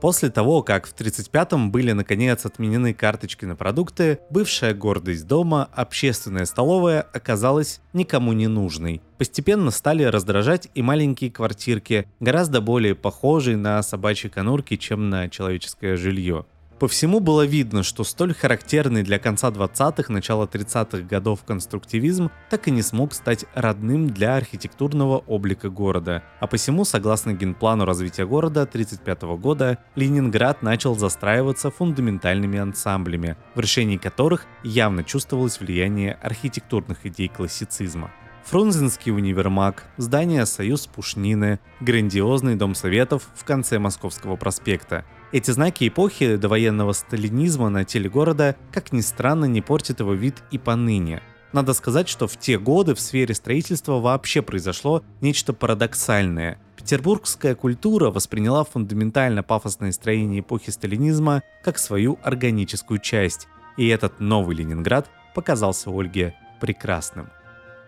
После 0.00 0.30
того, 0.30 0.62
как 0.62 0.86
в 0.86 0.94
1935-м 0.94 1.70
были 1.70 1.92
наконец 1.92 2.46
отменены 2.46 2.94
карточки 2.94 3.44
на 3.44 3.54
продукты, 3.54 4.20
бывшая 4.30 4.72
гордость 4.72 5.26
дома, 5.26 5.68
общественная 5.74 6.46
столовая, 6.46 7.02
оказалась 7.02 7.80
никому 7.92 8.32
не 8.32 8.46
нужной. 8.46 9.02
Постепенно 9.18 9.70
стали 9.70 10.04
раздражать 10.04 10.68
и 10.74 10.80
маленькие 10.80 11.30
квартирки, 11.30 12.08
гораздо 12.18 12.62
более 12.62 12.94
похожие 12.94 13.58
на 13.58 13.82
собачьи 13.82 14.30
конурки, 14.30 14.76
чем 14.76 15.10
на 15.10 15.28
человеческое 15.28 15.96
жилье. 15.96 16.46
По 16.80 16.88
всему 16.88 17.20
было 17.20 17.44
видно, 17.44 17.82
что 17.82 18.04
столь 18.04 18.32
характерный 18.32 19.02
для 19.02 19.18
конца 19.18 19.50
20-х, 19.50 20.10
начала 20.10 20.46
30-х 20.46 21.02
годов 21.02 21.44
конструктивизм 21.44 22.30
так 22.48 22.68
и 22.68 22.70
не 22.70 22.80
смог 22.80 23.12
стать 23.12 23.44
родным 23.52 24.08
для 24.08 24.36
архитектурного 24.36 25.18
облика 25.18 25.68
города. 25.68 26.22
А 26.40 26.46
посему, 26.46 26.86
согласно 26.86 27.34
генплану 27.34 27.84
развития 27.84 28.24
города 28.24 28.62
1935 28.62 29.38
года, 29.38 29.78
Ленинград 29.94 30.62
начал 30.62 30.96
застраиваться 30.96 31.70
фундаментальными 31.70 32.58
ансамблями, 32.58 33.36
в 33.54 33.60
решении 33.60 33.98
которых 33.98 34.46
явно 34.64 35.04
чувствовалось 35.04 35.60
влияние 35.60 36.14
архитектурных 36.14 37.04
идей 37.04 37.28
классицизма. 37.28 38.10
Фрунзенский 38.44 39.12
универмаг, 39.12 39.84
здание 39.98 40.46
«Союз 40.46 40.86
Пушнины», 40.86 41.60
грандиозный 41.80 42.56
дом 42.56 42.74
советов 42.74 43.28
в 43.34 43.44
конце 43.44 43.78
Московского 43.78 44.36
проспекта. 44.36 45.04
Эти 45.32 45.52
знаки 45.52 45.86
эпохи 45.86 46.34
довоенного 46.34 46.92
сталинизма 46.92 47.68
на 47.68 47.84
теле 47.84 48.10
города, 48.10 48.56
как 48.72 48.92
ни 48.92 49.00
странно, 49.00 49.44
не 49.44 49.60
портят 49.60 50.00
его 50.00 50.12
вид 50.12 50.42
и 50.50 50.58
поныне. 50.58 51.22
Надо 51.52 51.72
сказать, 51.72 52.08
что 52.08 52.26
в 52.26 52.36
те 52.36 52.58
годы 52.58 52.96
в 52.96 53.00
сфере 53.00 53.32
строительства 53.34 54.00
вообще 54.00 54.42
произошло 54.42 55.04
нечто 55.20 55.52
парадоксальное. 55.52 56.60
Петербургская 56.76 57.54
культура 57.54 58.10
восприняла 58.10 58.64
фундаментально 58.64 59.44
пафосное 59.44 59.92
строение 59.92 60.40
эпохи 60.40 60.70
сталинизма 60.70 61.42
как 61.62 61.78
свою 61.78 62.18
органическую 62.24 62.98
часть, 62.98 63.46
и 63.76 63.86
этот 63.86 64.18
новый 64.18 64.56
Ленинград 64.56 65.08
показался 65.36 65.90
Ольге 65.90 66.34
прекрасным. 66.60 67.30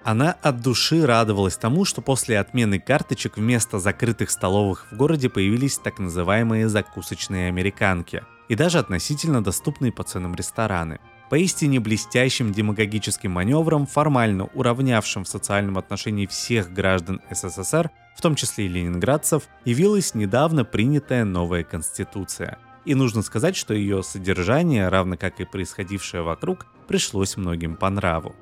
Она 0.04 0.32
от 0.42 0.60
души 0.60 1.06
радовалась 1.06 1.56
тому, 1.56 1.84
что 1.84 2.02
после 2.02 2.40
отмены 2.40 2.80
карточек 2.80 3.36
вместо 3.36 3.78
закрытых 3.78 4.30
столовых 4.30 4.86
в 4.90 4.96
городе 4.96 5.28
появились 5.28 5.78
так 5.78 6.00
называемые 6.00 6.68
закусочные 6.68 7.48
американки 7.48 8.24
и 8.48 8.56
даже 8.56 8.80
относительно 8.80 9.44
доступные 9.44 9.92
по 9.92 10.02
ценам 10.02 10.34
рестораны. 10.34 10.98
Поистине 11.30 11.78
блестящим 11.78 12.52
демагогическим 12.52 13.30
маневром, 13.30 13.86
формально 13.86 14.46
уравнявшим 14.46 15.24
в 15.24 15.28
социальном 15.28 15.78
отношении 15.78 16.26
всех 16.26 16.72
граждан 16.72 17.20
СССР, 17.30 17.90
в 18.16 18.20
том 18.20 18.34
числе 18.34 18.66
и 18.66 18.68
ленинградцев, 18.68 19.44
явилась 19.64 20.14
недавно 20.14 20.64
принятая 20.64 21.24
новая 21.24 21.62
конституция. 21.62 22.58
И 22.84 22.96
нужно 22.96 23.22
сказать, 23.22 23.54
что 23.54 23.72
ее 23.72 24.02
содержание, 24.02 24.88
равно 24.88 25.16
как 25.16 25.40
и 25.40 25.44
происходившее 25.44 26.22
вокруг, 26.22 26.66
пришлось 26.88 27.36
многим 27.36 27.76
по 27.76 27.88
нраву. 27.88 28.34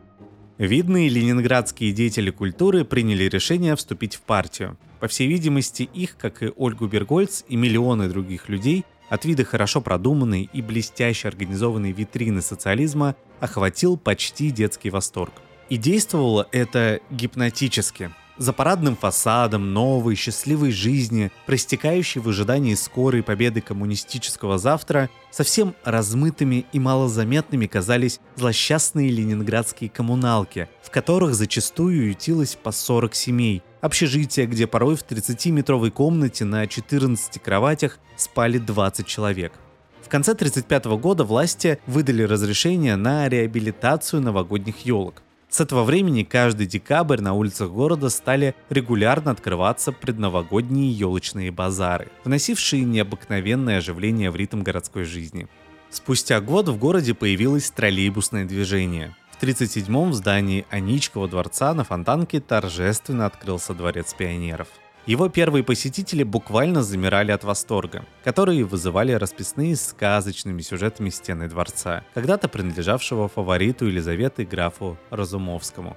Видные 0.60 1.08
ленинградские 1.08 1.90
деятели 1.90 2.28
культуры 2.28 2.84
приняли 2.84 3.24
решение 3.24 3.74
вступить 3.76 4.16
в 4.16 4.20
партию. 4.20 4.76
По 5.00 5.08
всей 5.08 5.26
видимости, 5.26 5.88
их, 5.94 6.18
как 6.18 6.42
и 6.42 6.52
Ольгу 6.54 6.86
Бергольц 6.86 7.44
и 7.48 7.56
миллионы 7.56 8.10
других 8.10 8.50
людей, 8.50 8.84
от 9.08 9.24
вида 9.24 9.42
хорошо 9.46 9.80
продуманной 9.80 10.50
и 10.52 10.60
блестяще 10.60 11.28
организованной 11.28 11.92
витрины 11.92 12.42
социализма 12.42 13.16
охватил 13.40 13.96
почти 13.96 14.50
детский 14.50 14.90
восторг. 14.90 15.32
И 15.70 15.78
действовало 15.78 16.46
это 16.52 17.00
гипнотически. 17.10 18.10
За 18.40 18.54
парадным 18.54 18.96
фасадом 18.96 19.74
новой, 19.74 20.14
счастливой 20.14 20.70
жизни, 20.70 21.30
проистекающей 21.44 22.22
в 22.22 22.28
ожидании 22.30 22.72
скорой 22.72 23.22
победы 23.22 23.60
коммунистического 23.60 24.56
завтра, 24.56 25.10
совсем 25.30 25.74
размытыми 25.84 26.64
и 26.72 26.78
малозаметными 26.78 27.66
казались 27.66 28.18
злосчастные 28.36 29.10
ленинградские 29.10 29.90
коммуналки, 29.90 30.70
в 30.82 30.90
которых 30.90 31.34
зачастую 31.34 32.08
ютилось 32.08 32.56
по 32.56 32.72
40 32.72 33.14
семей, 33.14 33.62
общежития, 33.82 34.46
где 34.46 34.66
порой 34.66 34.96
в 34.96 35.04
30-метровой 35.04 35.90
комнате 35.90 36.46
на 36.46 36.66
14 36.66 37.42
кроватях 37.42 37.98
спали 38.16 38.56
20 38.56 39.06
человек. 39.06 39.52
В 40.00 40.08
конце 40.08 40.32
1935 40.32 40.98
года 40.98 41.24
власти 41.24 41.78
выдали 41.86 42.22
разрешение 42.22 42.96
на 42.96 43.28
реабилитацию 43.28 44.22
новогодних 44.22 44.86
елок. 44.86 45.22
С 45.50 45.60
этого 45.60 45.82
времени 45.82 46.22
каждый 46.22 46.66
декабрь 46.66 47.20
на 47.20 47.34
улицах 47.34 47.70
города 47.70 48.08
стали 48.08 48.54
регулярно 48.68 49.32
открываться 49.32 49.90
предновогодние 49.90 50.92
елочные 50.92 51.50
базары, 51.50 52.08
вносившие 52.24 52.84
необыкновенное 52.84 53.78
оживление 53.78 54.30
в 54.30 54.36
ритм 54.36 54.62
городской 54.62 55.02
жизни. 55.02 55.48
Спустя 55.90 56.40
год 56.40 56.68
в 56.68 56.78
городе 56.78 57.14
появилось 57.14 57.68
троллейбусное 57.72 58.44
движение. 58.44 59.16
В 59.32 59.42
1937-м 59.42 60.10
в 60.10 60.14
здании 60.14 60.66
Аничкова 60.70 61.26
дворца 61.26 61.74
на 61.74 61.82
Фонтанке 61.82 62.40
торжественно 62.40 63.26
открылся 63.26 63.74
дворец 63.74 64.14
пионеров– 64.14 64.68
его 65.06 65.28
первые 65.28 65.64
посетители 65.64 66.22
буквально 66.22 66.82
замирали 66.82 67.32
от 67.32 67.44
восторга, 67.44 68.04
которые 68.22 68.64
вызывали 68.64 69.12
расписные 69.12 69.76
сказочными 69.76 70.62
сюжетами 70.62 71.10
стены 71.10 71.48
дворца, 71.48 72.04
когда-то 72.14 72.48
принадлежавшего 72.48 73.28
фавориту 73.28 73.86
Елизаветы 73.86 74.44
графу 74.44 74.98
Разумовскому. 75.10 75.96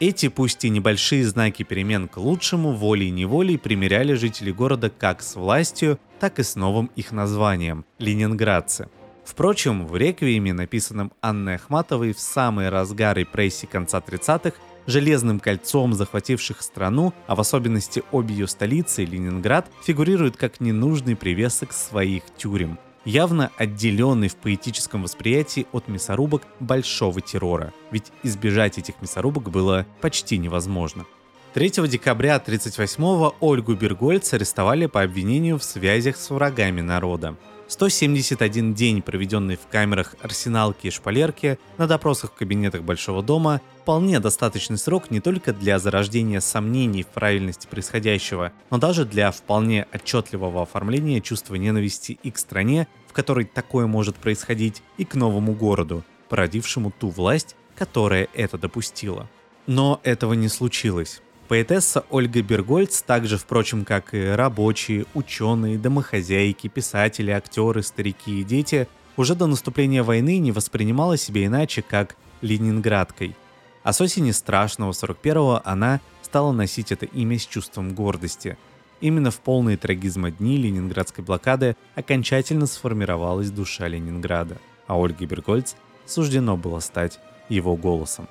Эти, 0.00 0.28
пусть 0.28 0.64
и 0.64 0.70
небольшие 0.70 1.24
знаки 1.24 1.62
перемен 1.62 2.08
к 2.08 2.16
лучшему, 2.16 2.72
волей-неволей 2.72 3.58
примеряли 3.58 4.14
жители 4.14 4.50
города 4.50 4.90
как 4.90 5.22
с 5.22 5.36
властью, 5.36 6.00
так 6.18 6.38
и 6.38 6.42
с 6.42 6.56
новым 6.56 6.90
их 6.96 7.12
названием– 7.12 7.84
ленинградцы. 7.98 8.88
Впрочем, 9.24 9.86
в 9.86 9.96
реквиеме, 9.96 10.52
написанном 10.52 11.12
Анной 11.20 11.54
Ахматовой 11.54 12.12
в 12.12 12.20
самый 12.20 12.68
разгар 12.68 13.16
репрессий 13.16 13.66
конца 13.66 14.00
30-х, 14.00 14.56
железным 14.86 15.40
кольцом 15.40 15.94
захвативших 15.94 16.62
страну, 16.62 17.12
а 17.26 17.34
в 17.34 17.40
особенности 17.40 18.02
обе 18.12 18.34
ее 18.34 18.48
столицы, 18.48 19.04
Ленинград, 19.04 19.68
фигурирует 19.82 20.36
как 20.36 20.60
ненужный 20.60 21.16
привесок 21.16 21.72
своих 21.72 22.22
тюрем, 22.36 22.78
явно 23.04 23.50
отделенный 23.56 24.28
в 24.28 24.36
поэтическом 24.36 25.02
восприятии 25.02 25.66
от 25.72 25.88
мясорубок 25.88 26.42
большого 26.60 27.20
террора, 27.20 27.72
ведь 27.90 28.12
избежать 28.22 28.78
этих 28.78 29.00
мясорубок 29.00 29.50
было 29.50 29.86
почти 30.00 30.38
невозможно. 30.38 31.06
3 31.54 31.70
декабря 31.86 32.42
1938-го 32.44 33.36
Ольгу 33.38 33.76
Бергольц 33.76 34.32
арестовали 34.34 34.86
по 34.86 35.02
обвинению 35.02 35.56
в 35.56 35.62
связях 35.62 36.16
с 36.16 36.30
врагами 36.30 36.80
народа. 36.80 37.36
171 37.68 38.74
день, 38.74 39.02
проведенный 39.02 39.54
в 39.54 39.68
камерах 39.70 40.16
Арсеналки 40.20 40.88
и 40.88 40.90
Шпалерки, 40.90 41.60
на 41.78 41.86
допросах 41.86 42.32
в 42.32 42.34
кабинетах 42.34 42.82
Большого 42.82 43.22
дома, 43.22 43.60
вполне 43.82 44.18
достаточный 44.18 44.78
срок 44.78 45.12
не 45.12 45.20
только 45.20 45.52
для 45.52 45.78
зарождения 45.78 46.40
сомнений 46.40 47.04
в 47.04 47.06
правильности 47.06 47.68
происходящего, 47.68 48.50
но 48.70 48.78
даже 48.78 49.04
для 49.04 49.30
вполне 49.30 49.86
отчетливого 49.92 50.62
оформления 50.62 51.20
чувства 51.20 51.54
ненависти 51.54 52.18
и 52.24 52.32
к 52.32 52.38
стране, 52.38 52.88
в 53.06 53.12
которой 53.12 53.44
такое 53.44 53.86
может 53.86 54.16
происходить, 54.16 54.82
и 54.98 55.04
к 55.04 55.14
новому 55.14 55.52
городу, 55.52 56.02
породившему 56.28 56.90
ту 56.90 57.10
власть, 57.10 57.54
которая 57.76 58.26
это 58.34 58.58
допустила. 58.58 59.30
Но 59.68 60.00
этого 60.02 60.34
не 60.34 60.48
случилось. 60.48 61.22
Поэтесса 61.48 62.04
Ольга 62.10 62.42
Бергольц, 62.42 63.02
также, 63.02 63.36
впрочем, 63.36 63.84
как 63.84 64.14
и 64.14 64.24
рабочие, 64.28 65.04
ученые, 65.14 65.78
домохозяйки, 65.78 66.68
писатели, 66.68 67.30
актеры, 67.30 67.82
старики 67.82 68.40
и 68.40 68.44
дети, 68.44 68.88
уже 69.16 69.34
до 69.34 69.46
наступления 69.46 70.02
войны 70.02 70.38
не 70.38 70.52
воспринимала 70.52 71.16
себя 71.16 71.44
иначе, 71.44 71.82
как 71.82 72.16
ленинградкой. 72.40 73.36
А 73.82 73.92
с 73.92 74.00
осени 74.00 74.30
страшного 74.30 74.92
41-го 74.92 75.60
она 75.64 76.00
стала 76.22 76.52
носить 76.52 76.90
это 76.90 77.04
имя 77.06 77.38
с 77.38 77.46
чувством 77.46 77.94
гордости. 77.94 78.56
Именно 79.00 79.30
в 79.30 79.38
полные 79.40 79.76
трагизма 79.76 80.30
дни 80.30 80.56
ленинградской 80.56 81.22
блокады 81.22 81.76
окончательно 81.94 82.66
сформировалась 82.66 83.50
душа 83.50 83.86
Ленинграда, 83.86 84.56
а 84.86 84.96
Ольге 84.96 85.26
Бергольц 85.26 85.74
суждено 86.06 86.56
было 86.56 86.80
стать 86.80 87.20
его 87.50 87.76
голосом. 87.76 88.28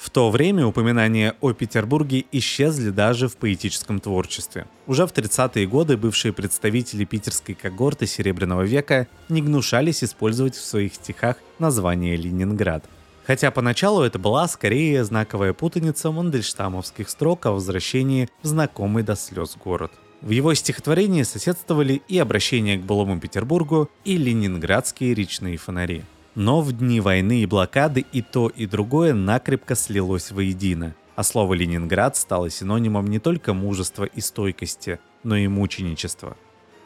В 0.00 0.08
то 0.08 0.30
время 0.30 0.66
упоминания 0.66 1.34
о 1.42 1.52
Петербурге 1.52 2.24
исчезли 2.32 2.88
даже 2.88 3.28
в 3.28 3.36
поэтическом 3.36 4.00
творчестве. 4.00 4.66
Уже 4.86 5.06
в 5.06 5.12
30-е 5.12 5.66
годы 5.66 5.98
бывшие 5.98 6.32
представители 6.32 7.04
питерской 7.04 7.54
когорты 7.54 8.06
Серебряного 8.06 8.62
века 8.62 9.08
не 9.28 9.42
гнушались 9.42 10.02
использовать 10.02 10.54
в 10.54 10.64
своих 10.64 10.94
стихах 10.94 11.36
название 11.58 12.16
Ленинград. 12.16 12.82
Хотя 13.26 13.50
поначалу 13.50 14.00
это 14.00 14.18
была 14.18 14.48
скорее 14.48 15.04
знаковая 15.04 15.52
путаница 15.52 16.10
мандельштамовских 16.10 17.10
строк 17.10 17.44
о 17.44 17.52
возвращении 17.52 18.30
в 18.42 18.46
знакомый 18.46 19.02
до 19.02 19.16
слез 19.16 19.54
город. 19.62 19.92
В 20.22 20.30
его 20.30 20.54
стихотворении 20.54 21.24
соседствовали 21.24 22.00
и 22.08 22.18
обращения 22.18 22.78
к 22.78 22.82
былому 22.82 23.20
Петербургу, 23.20 23.90
и 24.06 24.16
ленинградские 24.16 25.12
речные 25.12 25.58
фонари. 25.58 26.04
Но 26.34 26.62
в 26.62 26.72
дни 26.72 27.00
войны 27.00 27.42
и 27.42 27.46
блокады 27.46 28.04
и 28.12 28.22
то, 28.22 28.48
и 28.48 28.66
другое 28.66 29.14
накрепко 29.14 29.74
слилось 29.74 30.30
воедино, 30.30 30.94
а 31.16 31.24
слово 31.24 31.54
«Ленинград» 31.54 32.16
стало 32.16 32.50
синонимом 32.50 33.08
не 33.08 33.18
только 33.18 33.52
мужества 33.52 34.04
и 34.04 34.20
стойкости, 34.20 35.00
но 35.24 35.36
и 35.36 35.48
мученичества. 35.48 36.36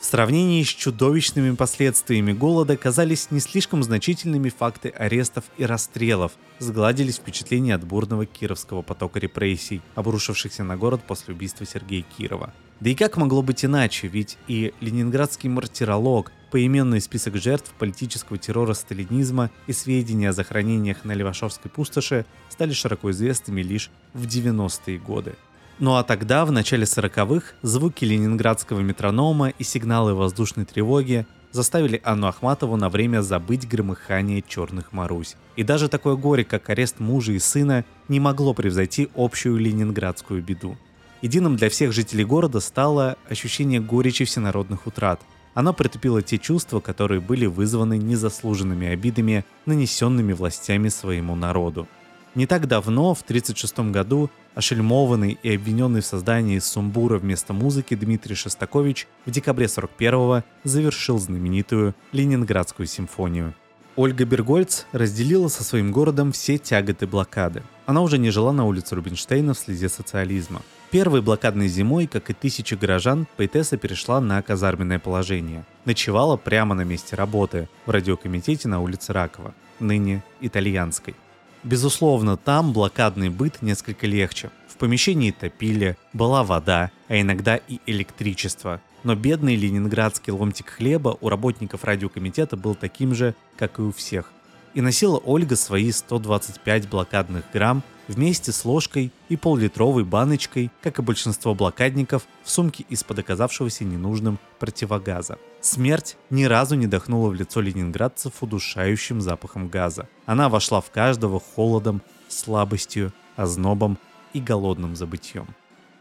В 0.01 0.07
сравнении 0.07 0.63
с 0.63 0.69
чудовищными 0.69 1.55
последствиями 1.55 2.33
голода 2.33 2.77
казались 2.77 3.31
не 3.31 3.41
слишком 3.41 3.83
значительными 3.83 4.51
факты 4.51 4.91
арестов 4.91 5.45
и 5.57 5.65
расстрелов, 5.65 6.33
сгладились 6.59 7.17
впечатления 7.17 7.75
от 7.75 7.85
бурного 7.85 8.27
кировского 8.27 8.83
потока 8.83 9.19
репрессий, 9.19 9.81
обрушившихся 9.95 10.63
на 10.63 10.77
город 10.77 11.03
после 11.07 11.33
убийства 11.33 11.65
Сергея 11.65 12.05
Кирова. 12.17 12.53
Да 12.81 12.91
и 12.91 12.95
как 12.95 13.17
могло 13.17 13.41
быть 13.41 13.65
иначе, 13.65 14.09
ведь 14.09 14.37
и 14.47 14.75
ленинградский 14.81 15.49
мартиролог, 15.49 16.33
поименный 16.55 17.01
список 17.01 17.35
жертв 17.35 17.75
политического 17.81 18.39
террора 18.39 18.75
сталинизма 18.75 19.51
и 19.67 19.73
сведения 19.73 20.29
о 20.29 20.33
захоронениях 20.33 21.05
на 21.05 21.11
Левашовской 21.11 21.69
пустоши 21.69 22.27
стали 22.49 22.73
широко 22.73 23.11
известными 23.11 23.61
лишь 23.61 23.91
в 24.13 24.25
90-е 24.25 24.99
годы. 25.01 25.35
Ну 25.81 25.97
а 25.97 26.05
тогда, 26.05 26.45
в 26.45 26.53
начале 26.53 26.85
40-х, 26.85 27.55
звуки 27.63 28.05
ленинградского 28.05 28.79
метронома 28.83 29.49
и 29.49 29.65
сигналы 29.65 30.15
воздушной 30.15 30.65
тревоги 30.65 31.27
заставили 31.51 32.01
Анну 32.05 32.29
Ахматову 32.29 32.77
на 32.77 32.89
время 32.89 33.23
забыть 33.23 33.69
громыхание 33.69 34.41
черных 34.47 34.93
Марусь. 34.93 35.35
И 35.57 35.65
даже 35.65 35.89
такое 35.89 36.15
горе, 36.15 36.45
как 36.45 36.71
арест 36.71 37.01
мужа 37.01 37.33
и 37.33 37.41
сына, 37.41 37.85
не 38.07 38.21
могло 38.21 38.55
превзойти 38.55 39.09
общую 39.17 39.57
ленинградскую 39.57 40.41
беду. 40.41 40.77
Единым 41.21 41.57
для 41.57 41.69
всех 41.69 41.93
жителей 41.93 42.25
города 42.25 42.61
стало 42.61 43.17
ощущение 43.29 43.81
горечи 43.81 44.25
всенародных 44.25 44.87
утрат. 44.87 45.21
Оно 45.55 45.73
притупило 45.73 46.21
те 46.21 46.39
чувства, 46.39 46.81
которые 46.81 47.21
были 47.21 47.47
вызваны 47.47 47.97
незаслуженными 47.97 48.89
обидами, 48.89 49.45
нанесенными 49.67 50.33
властями 50.33 50.89
своему 50.89 51.37
народу. 51.37 51.89
Не 52.35 52.47
так 52.47 52.67
давно, 52.67 53.15
в 53.15 53.23
1936 53.23 53.93
году, 53.93 54.29
ошельмованный 54.57 55.39
и 55.41 55.55
обвиненный 55.55 56.01
в 56.01 56.07
создании 56.07 56.59
сумбура 56.59 57.19
вместо 57.19 57.53
музыки 57.53 57.95
Дмитрий 57.95 58.35
Шостакович 58.35 59.07
в 59.25 59.31
декабре 59.31 59.67
41-го 59.67 60.43
завершил 60.65 61.19
знаменитую 61.19 61.95
Ленинградскую 62.11 62.87
симфонию. 62.87 63.55
Ольга 63.97 64.25
Бергольц 64.25 64.87
разделила 64.91 65.47
со 65.47 65.63
своим 65.63 65.93
городом 65.93 66.33
все 66.33 66.59
тяготы 66.59 67.07
блокады. 67.07 67.63
Она 67.87 68.03
уже 68.03 68.19
не 68.19 68.31
жила 68.31 68.53
на 68.53 68.65
улице 68.65 68.97
Рубинштейна 68.97 69.55
в 69.55 69.59
следе 69.59 69.89
социализма. 69.89 70.63
Первой 70.91 71.23
блокадной 71.23 71.69
зимой, 71.69 72.09
как 72.09 72.29
и 72.29 72.35
тысячи 72.35 72.75
горожан, 72.75 73.29
поэтесса 73.37 73.77
перешла 73.77 74.21
на 74.21 74.43
казарменное 74.43 74.99
положение. 74.99 75.65
Ночевала 75.85 76.37
прямо 76.37 76.75
на 76.75 76.83
месте 76.83 77.15
работы, 77.15 77.69
в 77.87 77.91
радиокомитете 77.91 78.67
на 78.67 78.81
улице 78.81 79.13
Ракова, 79.13 79.55
ныне 79.79 80.25
итальянской. 80.41 81.15
Безусловно, 81.63 82.37
там 82.37 82.73
блокадный 82.73 83.29
быт 83.29 83.63
несколько 83.63 84.09
легче. 84.09 84.51
В 84.67 84.77
помещении 84.77 85.31
топили, 85.31 85.97
была 86.13 86.43
вода, 86.43 86.91
а 87.09 87.21
иногда 87.21 87.57
и 87.57 87.79
электричество. 87.87 88.81
Но 89.05 89.15
бедный 89.15 89.55
ленинградский 89.55 90.33
ломтик 90.33 90.71
хлеба 90.71 91.17
у 91.21 91.29
работников 91.29 91.85
радиокомитета 91.85 92.57
был 92.57 92.75
таким 92.75 93.15
же, 93.15 93.35
как 93.57 93.79
и 93.79 93.83
у 93.83 93.93
всех. 93.93 94.33
И 94.73 94.81
носила 94.81 95.19
Ольга 95.19 95.57
свои 95.57 95.93
125 95.93 96.89
блокадных 96.89 97.45
грамм 97.53 97.83
вместе 98.09 98.51
с 98.51 98.65
ложкой 98.65 99.13
и 99.29 99.37
поллитровой 99.37 100.05
баночкой, 100.05 100.71
как 100.83 100.99
и 100.99 101.03
большинство 101.03 101.55
блокадников, 101.55 102.27
в 102.43 102.51
сумке 102.51 102.85
из-под 102.89 103.21
оказавшегося 103.21 103.85
ненужным 103.85 104.39
противогаза. 104.59 105.39
Смерть 105.61 106.17
ни 106.31 106.45
разу 106.45 106.75
не 106.75 106.87
дохнула 106.87 107.29
в 107.29 107.35
лицо 107.35 107.61
ленинградцев 107.61 108.43
удушающим 108.43 109.21
запахом 109.21 109.69
газа. 109.69 110.09
Она 110.27 110.49
вошла 110.49 110.81
в 110.81 110.91
каждого 110.91 111.41
холодом, 111.41 112.03
слабостью, 112.29 113.13
ознобом 113.37 113.99
и 114.33 114.41
голодным 114.41 114.97
забытьем. 114.97 115.47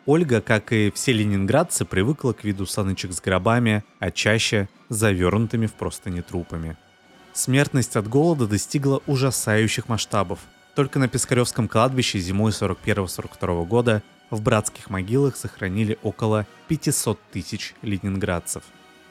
Ольга, 0.06 0.42
как 0.42 0.74
и 0.74 0.92
все 0.92 1.14
ленинградцы, 1.14 1.86
привыкла 1.86 2.34
к 2.34 2.44
виду 2.44 2.66
саночек 2.66 3.14
с 3.14 3.22
гробами, 3.22 3.86
а 4.00 4.12
чаще 4.12 4.68
завернутыми 4.90 5.66
в 5.66 5.74
простыни 5.74 6.20
трупами. 6.20 6.76
Смертность 7.32 7.96
от 7.96 8.10
голода 8.10 8.46
достигла 8.46 9.02
ужасающих 9.08 9.88
масштабов. 9.88 10.40
Только 10.76 11.00
на 11.00 11.08
Пискаревском 11.08 11.70
кладбище 11.70 12.20
зимой 12.20 12.52
41-42 12.52 13.66
года 13.66 14.04
в 14.30 14.42
братских 14.42 14.90
могилах 14.90 15.38
сохранили 15.38 15.98
около 16.04 16.46
500 16.68 17.20
тысяч 17.32 17.74
ленинградцев. 17.82 18.64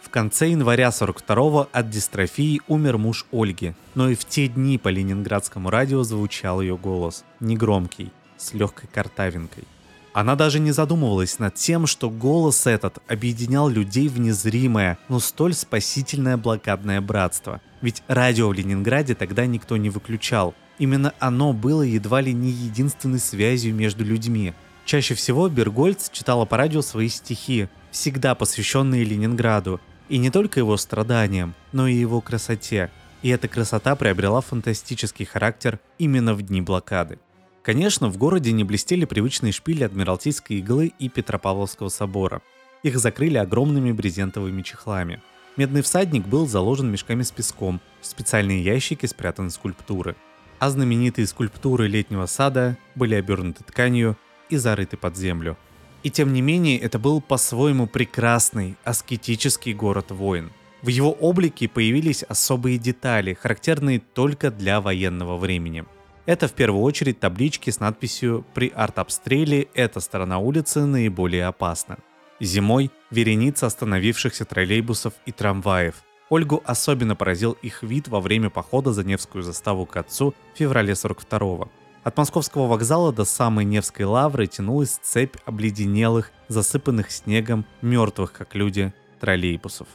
В 0.03 0.11
конце 0.11 0.51
января 0.51 0.89
42-го 0.89 1.69
от 1.73 1.89
дистрофии 1.89 2.61
умер 2.69 2.99
муж 2.99 3.25
Ольги, 3.33 3.75
но 3.95 4.11
и 4.11 4.15
в 4.15 4.27
те 4.27 4.47
дни 4.49 4.77
по 4.77 4.89
ленинградскому 4.89 5.71
радио 5.71 6.03
звучал 6.03 6.61
ее 6.61 6.77
голос, 6.77 7.25
негромкий, 7.41 8.13
с 8.37 8.53
легкой 8.53 8.89
картавинкой. 8.93 9.65
Она 10.13 10.35
даже 10.35 10.61
не 10.61 10.73
задумывалась 10.73 11.39
над 11.39 11.55
тем, 11.55 11.87
что 11.87 12.11
голос 12.11 12.67
этот 12.67 12.99
объединял 13.09 13.69
людей 13.69 14.09
в 14.09 14.21
незримое, 14.21 14.99
но 15.09 15.21
столь 15.21 15.55
спасительное 15.55 16.37
блокадное 16.37 17.01
братство. 17.01 17.61
Ведь 17.81 18.03
радио 18.09 18.49
в 18.49 18.53
Ленинграде 18.53 19.15
тогда 19.15 19.47
никто 19.47 19.77
не 19.77 19.91
выключал, 19.91 20.55
Именно 20.83 21.15
оно 21.21 21.53
было 21.53 21.83
едва 21.83 22.21
ли 22.21 22.33
не 22.33 22.51
единственной 22.51 23.21
связью 23.21 23.73
между 23.73 24.05
людьми. 24.05 24.55
Чаще 24.85 25.15
всего 25.15 25.49
Бергольц 25.49 26.11
читала 26.11 26.45
по 26.45 26.57
радио 26.57 26.83
свои 26.83 27.09
стихи, 27.09 27.69
всегда 27.93 28.35
посвященные 28.35 29.05
Ленинграду, 29.05 29.81
и 30.09 30.19
не 30.19 30.31
только 30.31 30.59
его 30.59 30.77
страданиям, 30.77 31.55
но 31.71 31.87
и 31.87 31.95
его 31.95 32.21
красоте. 32.21 32.91
И 33.23 33.29
эта 33.29 33.47
красота 33.47 33.95
приобрела 33.95 34.41
фантастический 34.41 35.25
характер 35.25 35.79
именно 35.99 36.35
в 36.35 36.43
дни 36.43 36.61
блокады. 36.61 37.19
Конечно, 37.63 38.09
в 38.09 38.17
городе 38.17 38.53
не 38.53 38.65
блестели 38.65 39.05
привычные 39.05 39.53
шпили 39.53 39.85
Адмиралтейской 39.85 40.57
иглы 40.59 40.93
и 40.99 41.09
Петропавловского 41.09 41.89
собора. 41.89 42.43
Их 42.83 42.99
закрыли 42.99 43.39
огромными 43.39 43.93
брезентовыми 43.93 44.63
чехлами. 44.63 45.23
Медный 45.57 45.83
всадник 45.83 46.27
был 46.27 46.49
заложен 46.49 46.91
мешками 46.91 47.23
с 47.23 47.31
песком, 47.31 47.81
в 48.01 48.07
специальные 48.07 48.65
ящики 48.65 49.07
спрятаны 49.07 49.51
скульптуры– 49.51 50.17
а 50.63 50.71
знаменитые 50.71 51.27
скульптуры 51.27 51.89
летнего 51.89 52.27
сада 52.27 52.79
были 52.95 53.17
обернуты 53.17 53.65
тканью 53.65 54.17
и 54.49 54.57
зарыты 54.57 54.97
под 54.97 55.17
землю. 55.17 55.59
И 56.05 56.11
тем 56.11 56.33
не 56.33 56.41
менее, 56.41 56.79
это 56.79 57.01
был 57.01 57.21
по-своему 57.21 57.89
прекрасный, 57.89 58.77
аскетический 58.85 59.73
город-воин. 59.73 60.53
В 60.81 60.87
его 60.87 61.11
облике 61.11 61.69
появились 61.69 62.23
особые 62.23 62.79
детали, 62.79 63.35
характерные 63.35 63.99
только 63.99 64.53
для 64.53 64.81
военного 64.81 65.37
времени. 65.37 65.85
Это 66.25 66.49
в 66.49 66.53
первую 66.53 66.83
очередь 66.83 67.21
таблички 67.21 67.71
с 67.71 67.81
надписью 67.81 68.45
«При 68.55 68.69
артобстреле 68.69 69.69
эта 69.75 70.01
сторона 70.01 70.39
улицы 70.39 70.85
наиболее 70.87 71.47
опасна». 71.47 71.99
Зимой 72.41 72.91
вереница 73.11 73.67
остановившихся 73.67 74.45
троллейбусов 74.45 75.15
и 75.27 75.33
трамваев– 75.33 75.97
Ольгу 76.33 76.63
особенно 76.65 77.15
поразил 77.15 77.59
их 77.61 77.83
вид 77.83 78.09
во 78.09 78.19
время 78.19 78.49
похода 78.49 78.95
за 78.95 79.05
Невскую 79.05 79.43
заставу 79.43 79.85
к 79.85 79.99
отцу 79.99 80.35
в 80.55 80.59
феврале 80.59 80.95
42-го. 80.95 81.71
От 82.05 82.17
московского 82.17 82.69
вокзала 82.69 83.13
до 83.13 83.27
самой 83.27 83.67
Невской 83.67 84.07
лавры 84.07 84.47
тянулась 84.47 84.99
цепь 85.03 85.37
обледенелых, 85.45 86.33
засыпанных 86.49 87.11
снегом, 87.11 87.67
мертвых, 87.83 88.33
как 88.33 88.55
люди, 88.55 88.95
троллейбусов. 89.21 89.89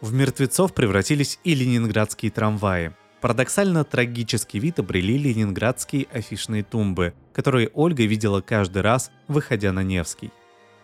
В 0.00 0.14
мертвецов 0.14 0.72
превратились 0.72 1.38
и 1.44 1.54
ленинградские 1.54 2.32
трамваи. 2.32 2.94
Парадоксально 3.22 3.84
трагический 3.84 4.58
вид 4.58 4.80
обрели 4.80 5.16
ленинградские 5.16 6.08
афишные 6.12 6.64
тумбы, 6.64 7.14
которые 7.32 7.70
Ольга 7.72 8.04
видела 8.04 8.40
каждый 8.40 8.82
раз, 8.82 9.12
выходя 9.28 9.72
на 9.72 9.84
Невский. 9.84 10.32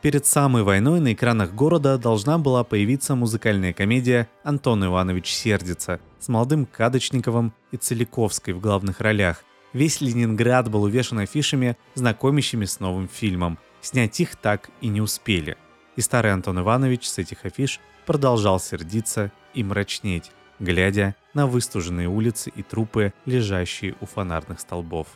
Перед 0.02 0.24
самой 0.24 0.62
войной 0.62 1.00
на 1.00 1.14
экранах 1.14 1.52
города 1.52 1.98
должна 1.98 2.38
была 2.38 2.62
появиться 2.62 3.16
музыкальная 3.16 3.72
комедия 3.72 4.28
«Антон 4.44 4.84
Иванович 4.84 5.34
сердится» 5.34 5.98
с 6.20 6.28
молодым 6.28 6.64
Кадочниковым 6.64 7.52
и 7.72 7.76
Целиковской 7.76 8.54
в 8.54 8.60
главных 8.60 9.00
ролях. 9.00 9.42
Весь 9.72 10.00
Ленинград 10.00 10.70
был 10.70 10.84
увешан 10.84 11.18
афишами, 11.18 11.76
знакомящими 11.96 12.66
с 12.66 12.78
новым 12.78 13.08
фильмом. 13.08 13.58
Снять 13.80 14.20
их 14.20 14.36
так 14.36 14.70
и 14.80 14.86
не 14.86 15.00
успели. 15.00 15.56
И 15.96 16.00
старый 16.00 16.32
Антон 16.32 16.60
Иванович 16.60 17.08
с 17.08 17.18
этих 17.18 17.44
афиш 17.44 17.80
продолжал 18.06 18.60
сердиться 18.60 19.32
и 19.54 19.64
мрачнеть, 19.64 20.30
глядя 20.58 21.14
на 21.34 21.46
выстуженные 21.46 22.08
улицы 22.08 22.50
и 22.54 22.62
трупы, 22.62 23.12
лежащие 23.26 23.94
у 24.00 24.06
фонарных 24.06 24.60
столбов. 24.60 25.06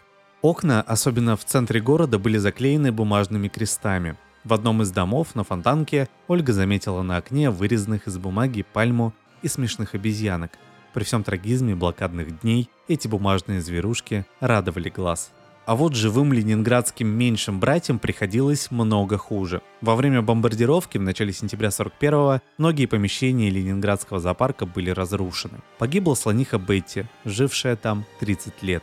Окна, 0.41 0.83
особенно 0.83 1.37
в 1.37 1.45
центре 1.45 1.81
города, 1.81 2.19
были 2.19 2.39
заклеены 2.39 2.93
бумажными 2.93 3.49
крестами– 3.49 4.17
в 4.45 4.55
одном 4.55 4.83
из 4.83 4.91
домов 4.91 5.37
на 5.37 5.45
фонтанке 5.45 6.09
Ольга 6.27 6.53
заметила 6.53 7.03
на 7.03 7.17
окне 7.17 7.51
вырезанных 7.51 8.09
из 8.09 8.19
бумаги 8.19 8.65
пальму 8.73 9.15
и 9.43 9.49
смешных 9.49 9.95
обезьянок. 9.95 10.51
При 10.93 11.05
всем 11.05 11.23
трагизме 11.23 11.77
блокадных 11.77 12.41
дней 12.41 12.69
эти 12.89 13.07
бумажные 13.07 13.61
зверушки 13.61 14.27
радовали 14.41 14.89
глаз. 14.89 15.31
А 15.65 15.77
вот 15.77 15.95
живым 15.95 16.33
ленинградским 16.33 17.07
меньшим 17.07 17.61
братьям 17.61 17.99
приходилось 17.99 18.71
много 18.71 19.17
хуже. 19.17 19.63
Во 19.81 19.95
время 19.95 20.21
бомбардировки 20.21 20.99
в 20.99 21.03
начале 21.03 21.33
сентября 21.33 21.69
41-го 21.69 22.41
многие 22.59 22.87
помещения 22.87 23.49
ленинградского 23.49 24.19
зоопарка 24.19 24.67
были 24.67 24.91
разрушены. 24.91 25.59
Погибла 25.79 26.15
слониха 26.15 26.59
Бетти, 26.59 27.05
жившая 27.25 27.77
там 27.77 28.05
30 28.21 28.63
лет. 28.63 28.83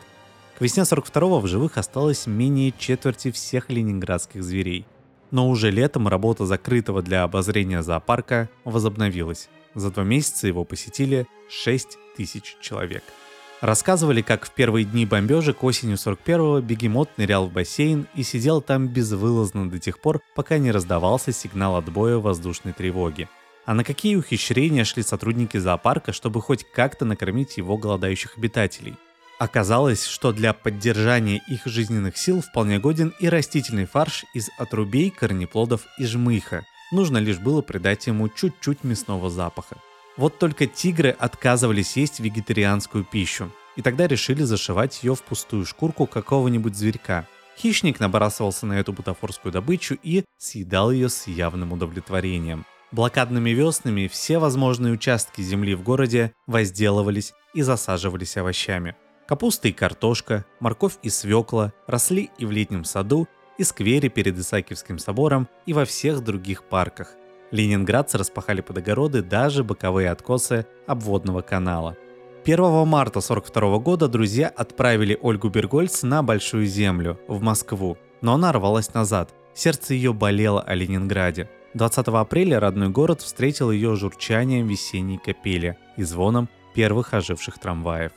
К 0.58 0.62
весне 0.62 0.84
42-го 0.84 1.40
в 1.40 1.48
живых 1.48 1.78
осталось 1.78 2.28
менее 2.28 2.74
четверти 2.78 3.32
всех 3.32 3.70
ленинградских 3.70 4.44
зверей– 4.44 4.86
но 5.32 5.50
уже 5.50 5.72
летом 5.72 6.08
работа 6.08 6.46
закрытого 6.46 7.02
для 7.02 7.24
обозрения 7.24 7.84
зоопарка 7.84 8.50
возобновилась. 8.64 9.50
За 9.76 9.92
два 9.92 10.04
месяца 10.04 10.48
его 10.48 10.64
посетили 10.64 11.28
6 11.50 11.98
тысяч 12.18 12.58
человек. 12.60 13.04
Рассказывали, 13.62 14.22
как 14.22 14.46
в 14.46 14.52
первые 14.52 14.86
дни 14.86 15.06
бомбежек 15.06 15.64
осенью 15.66 15.98
41-го 15.98 16.62
бегемот 16.62 17.10
нырял 17.18 17.48
в 17.48 17.52
бассейн 17.52 18.08
и 18.16 18.24
сидел 18.24 18.62
там 18.62 18.88
безвылазно 18.88 19.70
до 19.70 19.80
тех 19.80 20.00
пор, 20.00 20.22
пока 20.34 20.58
не 20.58 20.72
раздавался 20.72 21.34
сигнал 21.34 21.76
отбоя 21.76 22.18
воздушной 22.18 22.72
тревоги. 22.72 23.28
А 23.66 23.74
на 23.74 23.84
какие 23.84 24.16
ухищрения 24.16 24.86
шли 24.86 25.04
сотрудники 25.04 25.58
зоопарка, 25.58 26.14
чтобы 26.14 26.42
хоть 26.42 26.64
как-то 26.72 27.04
накормить 27.04 27.58
его 27.58 27.78
голодающих 27.78 28.38
обитателей? 28.38 28.96
Оказалось, 29.40 30.06
что 30.06 30.32
для 30.32 30.54
поддержания 30.54 31.42
их 31.48 31.66
жизненных 31.66 32.18
сил 32.18 32.42
вполне 32.42 32.80
годен 32.80 33.14
и 33.20 33.28
растительный 33.28 33.86
фарш 33.86 34.24
из 34.34 34.50
отрубей, 34.58 35.10
корнеплодов 35.10 35.82
и 35.98 36.06
жмыха. 36.06 36.66
Нужно 36.92 37.18
лишь 37.18 37.40
было 37.40 37.62
придать 37.62 38.08
ему 38.08 38.30
чуть-чуть 38.30 38.86
мясного 38.86 39.30
запаха. 39.30 39.78
Вот 40.20 40.38
только 40.38 40.68
тигры 40.68 41.12
отказывались 41.12 41.96
есть 41.96 42.20
вегетарианскую 42.20 43.06
пищу, 43.06 43.50
и 43.78 43.82
тогда 43.82 44.06
решили 44.06 44.44
зашивать 44.44 45.02
ее 45.02 45.16
в 45.16 45.24
пустую 45.24 45.66
шкурку 45.66 46.08
какого-нибудь 46.08 46.76
зверька. 46.76 47.26
Хищник 47.58 48.02
набрасывался 48.02 48.66
на 48.66 48.74
эту 48.74 48.92
бутафорскую 48.92 49.54
добычу 49.54 49.98
и 50.04 50.26
съедал 50.38 50.92
ее 50.92 51.08
с 51.08 51.28
явным 51.28 51.72
удовлетворением. 51.72 52.66
Блокадными 52.92 53.52
веснами 53.52 54.10
все 54.10 54.40
возможные 54.40 54.92
участки 54.92 55.40
земли 55.40 55.74
в 55.74 55.84
городе 55.84 56.34
возделывались 56.48 57.32
и 57.54 57.62
засаживались 57.62 58.36
овощами. 58.36 58.98
Капуста 59.26 59.70
и 59.70 59.72
картошка, 59.72 60.44
морковь 60.60 60.98
и 61.02 61.10
свекла 61.10 61.72
росли 61.88 62.30
и 62.38 62.46
в 62.46 62.52
летнем 62.52 62.84
саду, 62.84 63.30
и 63.58 63.64
сквере 63.64 64.10
перед 64.10 64.38
Исаакиевским 64.38 65.00
собором, 65.00 65.48
и 65.66 65.72
во 65.72 65.86
всех 65.86 66.22
других 66.26 66.66
парках. 66.66 67.14
Ленинградцы 67.52 68.18
распахали 68.18 68.62
под 68.62 68.78
огороды 68.78 69.22
даже 69.22 69.64
боковые 69.64 70.12
откосы 70.12 70.68
обводного 70.88 71.42
канала. 71.42 71.98
1 72.46 72.58
марта 72.88 73.20
1942 73.20 73.80
года 73.80 74.08
друзья 74.08 74.48
отправили 74.48 75.18
Ольгу 75.22 75.50
Бергольц 75.50 76.04
на 76.04 76.24
Большую 76.24 76.66
Землю, 76.68 77.20
в 77.28 77.42
Москву, 77.42 77.98
но 78.22 78.34
она 78.34 78.52
рвалась 78.52 78.94
назад. 78.94 79.34
Сердце 79.54 79.94
ее 79.94 80.14
болело 80.14 80.62
о 80.62 80.74
Ленинграде. 80.74 81.50
20 81.74 82.08
апреля 82.08 82.60
родной 82.60 82.90
город 82.90 83.22
встретил 83.22 83.72
ее 83.72 83.96
журчанием 83.96 84.68
весенней 84.68 85.18
капели 85.18 85.78
и 85.98 86.04
звоном 86.04 86.50
первых 86.74 87.14
оживших 87.14 87.60
трамваев. 87.60 88.12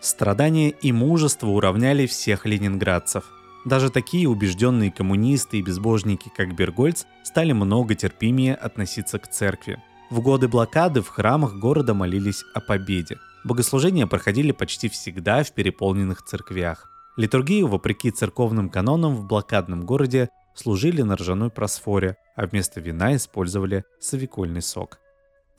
Страдания 0.00 0.70
и 0.70 0.92
мужество 0.92 1.48
уравняли 1.48 2.06
всех 2.06 2.46
ленинградцев. 2.46 3.24
Даже 3.68 3.90
такие 3.90 4.26
убежденные 4.26 4.90
коммунисты 4.90 5.58
и 5.58 5.62
безбожники, 5.62 6.32
как 6.34 6.54
Бергольц, 6.54 7.04
стали 7.22 7.52
много 7.52 7.94
терпимее 7.94 8.54
относиться 8.54 9.18
к 9.18 9.28
церкви. 9.28 9.82
В 10.08 10.22
годы 10.22 10.48
блокады 10.48 11.02
в 11.02 11.08
храмах 11.08 11.52
города 11.56 11.92
молились 11.92 12.44
о 12.54 12.60
победе. 12.60 13.18
Богослужения 13.44 14.06
проходили 14.06 14.52
почти 14.52 14.88
всегда 14.88 15.44
в 15.44 15.52
переполненных 15.52 16.22
церквях. 16.22 16.88
Литургию, 17.18 17.66
вопреки 17.66 18.10
церковным 18.10 18.70
канонам, 18.70 19.14
в 19.14 19.26
блокадном 19.26 19.84
городе 19.84 20.30
служили 20.54 21.02
на 21.02 21.16
ржаной 21.16 21.50
просфоре, 21.50 22.16
а 22.36 22.46
вместо 22.46 22.80
вина 22.80 23.16
использовали 23.16 23.84
совикольный 24.00 24.62
сок. 24.62 24.98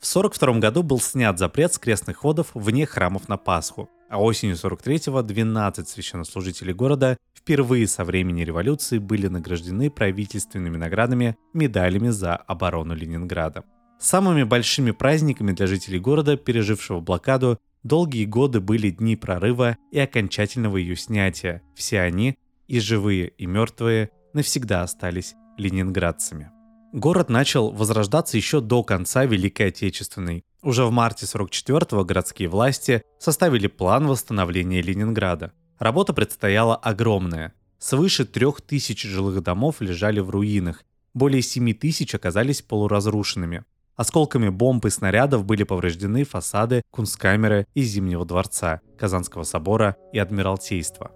В 0.00 0.10
1942 0.10 0.58
году 0.58 0.82
был 0.82 0.98
снят 0.98 1.38
запрет 1.38 1.74
с 1.74 1.78
крестных 1.78 2.16
ходов 2.16 2.48
вне 2.54 2.86
храмов 2.86 3.28
на 3.28 3.36
Пасху, 3.36 3.88
а 4.10 4.20
осенью 4.20 4.56
43-го 4.56 5.22
12 5.22 5.88
священнослужителей 5.88 6.74
города 6.74 7.16
впервые 7.32 7.86
со 7.86 8.04
времени 8.04 8.42
революции 8.42 8.98
были 8.98 9.28
награждены 9.28 9.88
правительственными 9.88 10.76
наградами, 10.76 11.36
медалями 11.54 12.08
за 12.08 12.36
оборону 12.36 12.94
Ленинграда. 12.94 13.64
Самыми 13.98 14.42
большими 14.42 14.90
праздниками 14.90 15.52
для 15.52 15.66
жителей 15.66 16.00
города, 16.00 16.36
пережившего 16.36 17.00
блокаду, 17.00 17.58
долгие 17.82 18.24
годы 18.24 18.60
были 18.60 18.90
дни 18.90 19.14
прорыва 19.14 19.76
и 19.92 19.98
окончательного 19.98 20.76
ее 20.78 20.96
снятия. 20.96 21.62
Все 21.74 22.00
они, 22.00 22.36
и 22.66 22.80
живые, 22.80 23.28
и 23.28 23.46
мертвые, 23.46 24.10
навсегда 24.32 24.82
остались 24.82 25.34
ленинградцами. 25.56 26.50
Город 26.92 27.28
начал 27.28 27.70
возрождаться 27.70 28.36
еще 28.36 28.60
до 28.60 28.82
конца 28.82 29.24
Великой 29.24 29.68
Отечественной. 29.68 30.44
Уже 30.62 30.84
в 30.84 30.90
марте 30.90 31.26
44-го 31.26 32.04
городские 32.04 32.48
власти 32.48 33.02
составили 33.18 33.66
план 33.66 34.06
восстановления 34.06 34.82
Ленинграда. 34.82 35.52
Работа 35.78 36.12
предстояла 36.12 36.76
огромная. 36.76 37.54
Свыше 37.78 38.26
трех 38.26 38.60
тысяч 38.60 39.02
жилых 39.04 39.42
домов 39.42 39.76
лежали 39.80 40.20
в 40.20 40.28
руинах, 40.28 40.84
более 41.14 41.42
семи 41.42 41.72
тысяч 41.72 42.14
оказались 42.14 42.62
полуразрушенными. 42.62 43.64
Осколками 43.96 44.48
бомб 44.48 44.86
и 44.86 44.90
снарядов 44.90 45.44
были 45.44 45.62
повреждены 45.62 46.24
фасады 46.24 46.82
Кунсткамеры 46.90 47.66
и 47.74 47.82
Зимнего 47.82 48.24
дворца, 48.24 48.80
Казанского 48.98 49.44
собора 49.44 49.96
и 50.12 50.18
Адмиралтейства. 50.18 51.10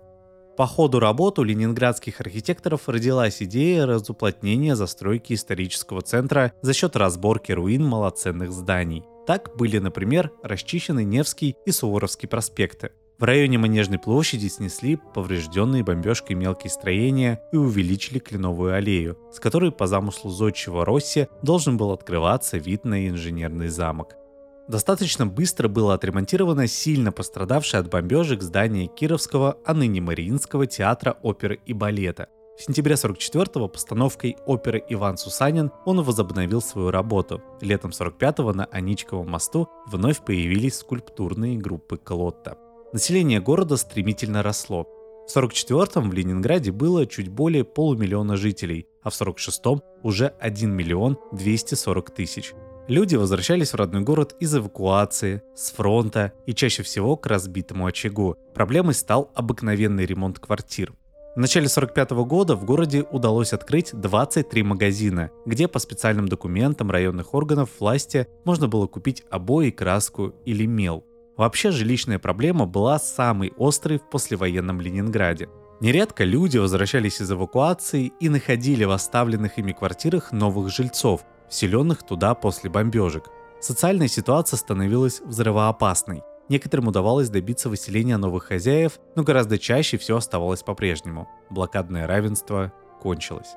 По 0.57 0.67
ходу 0.67 1.01
работ 1.01 1.39
у 1.39 1.43
ленинградских 1.43 2.21
архитекторов 2.21 2.89
родилась 2.89 3.43
идея 3.43 3.87
разуплотнения 3.87 4.77
застройки 4.77 5.33
исторического 5.33 6.01
центра 6.01 6.53
за 6.63 6.73
счет 6.73 6.97
разборки 6.97 7.53
руин 7.53 7.85
малоценных 7.85 8.53
зданий. 8.53 9.05
Так 9.27 9.57
были, 9.57 9.79
например, 9.79 10.33
расчищены 10.43 11.05
Невский 11.05 11.57
и 11.65 11.71
Суворовский 11.71 12.29
проспекты. 12.29 12.91
В 13.19 13.25
районе 13.25 13.59
Манежной 13.59 13.99
площади 13.99 14.49
снесли 14.49 14.99
поврежденные 15.15 15.85
бомбежкой 15.85 16.35
мелкие 16.35 16.71
строения 16.71 17.41
и 17.53 17.57
увеличили 17.57 18.19
Кленовую 18.19 18.75
аллею, 18.75 19.17
с 19.33 19.39
которой 19.39 19.71
по 19.71 19.87
замыслу 19.87 20.31
зодчего 20.31 20.85
Росси 20.85 21.29
должен 21.43 21.77
был 21.77 21.93
открываться 21.93 22.59
вид 22.59 22.85
на 22.85 23.09
инженерный 23.09 23.69
замок. 23.69 24.17
Достаточно 24.67 25.27
быстро 25.27 25.69
было 25.69 25.95
отремонтировано 25.95 26.67
сильно 26.67 27.13
пострадавшее 27.13 27.81
от 27.81 27.89
бомбежек 27.89 28.43
здание 28.43 28.89
Кировского, 28.89 29.59
а 29.65 29.75
ныне 29.75 30.01
Мариинского 30.01 30.67
театра 30.67 31.17
оперы 31.23 31.61
и 31.67 31.73
балета. 31.73 32.29
В 32.57 32.63
сентябре 32.63 32.95
44-го 32.95 33.67
постановкой 33.67 34.37
оперы 34.47 34.83
«Иван 34.89 35.17
Сусанин» 35.17 35.73
он 35.85 36.03
возобновил 36.03 36.63
свою 36.63 36.93
работу. 36.93 37.43
Летом 37.61 37.91
45-го 37.91 38.53
на 38.53 38.67
Аничковом 38.67 39.29
мосту 39.29 39.69
вновь 39.87 40.25
появились 40.25 40.79
скульптурные 40.79 41.59
группы 41.59 41.97
Клотта. 41.97 42.57
Население 42.93 43.41
города 43.41 43.77
стремительно 43.77 44.45
росло. 44.45 44.87
В 45.27 45.37
44-м 45.37 46.11
в 46.11 46.13
Ленинграде 46.13 46.71
было 46.71 47.07
чуть 47.07 47.29
более 47.29 47.65
полумиллиона 47.65 48.37
жителей, 48.37 48.87
а 49.03 49.11
в 49.11 49.21
46-м 49.21 49.83
уже 50.05 50.29
1 50.39 50.71
миллион 50.71 51.19
240 51.33 52.11
тысяч. 52.13 52.55
Люди 52.87 53.17
возвращались 53.17 53.73
в 53.73 53.77
родной 53.77 54.03
город 54.03 54.37
из 54.39 54.55
эвакуации, 54.55 55.43
с 55.57 55.73
фронта 55.73 56.33
и 56.47 56.55
чаще 56.55 56.85
всего 56.85 57.17
к 57.17 57.27
разбитому 57.27 57.87
очагу. 57.87 58.37
Проблемой 58.55 58.95
стал 58.95 59.33
обыкновенный 59.35 60.07
ремонт 60.07 60.39
квартир. 60.39 60.93
В 61.35 61.41
начале 61.41 61.69
45 61.69 62.11
года 62.11 62.55
в 62.55 62.65
городе 62.65 63.05
удалось 63.11 63.53
открыть 63.53 63.91
23 63.93 64.63
магазина, 64.63 65.33
где 65.45 65.67
по 65.67 65.81
специальным 65.81 66.29
документам 66.29 66.93
районных 66.93 67.35
органов 67.35 67.71
власти 67.81 68.29
можно 68.45 68.69
было 68.69 68.87
купить 68.87 69.25
обои, 69.31 69.71
краску 69.71 70.33
или 70.45 70.65
мел. 70.65 71.05
Вообще 71.37 71.73
жилищная 71.73 72.21
проблема 72.21 72.67
была 72.67 73.01
самой 73.01 73.53
острой 73.59 73.99
в 73.99 74.09
послевоенном 74.09 74.81
Ленинграде. 74.81 75.49
Нередко 75.81 76.23
люди 76.23 76.59
возвращались 76.59 77.21
из 77.21 77.33
эвакуации 77.33 78.13
и 78.21 78.29
находили 78.29 78.85
в 78.85 78.93
оставленных 78.93 79.59
ими 79.59 79.73
квартирах 79.73 80.31
новых 80.31 80.73
жильцов, 80.73 81.23
вселенных 81.51 82.05
туда 82.05 82.37
после 82.37 82.71
бомбежек. 82.71 83.25
Социальная 83.61 84.07
ситуация 84.07 84.57
становилась 84.57 85.21
взрывоопасной. 85.21 86.23
Некоторым 86.49 86.89
удавалось 86.89 87.31
добиться 87.31 87.69
выселения 87.69 88.17
новых 88.17 88.45
хозяев, 88.45 89.01
но 89.17 89.23
гораздо 89.23 89.59
чаще 89.59 89.97
все 89.97 90.17
оставалось 90.17 90.63
по-прежнему. 90.63 91.29
Блокадное 91.51 92.07
равенство 92.07 92.73
кончилось. 93.01 93.57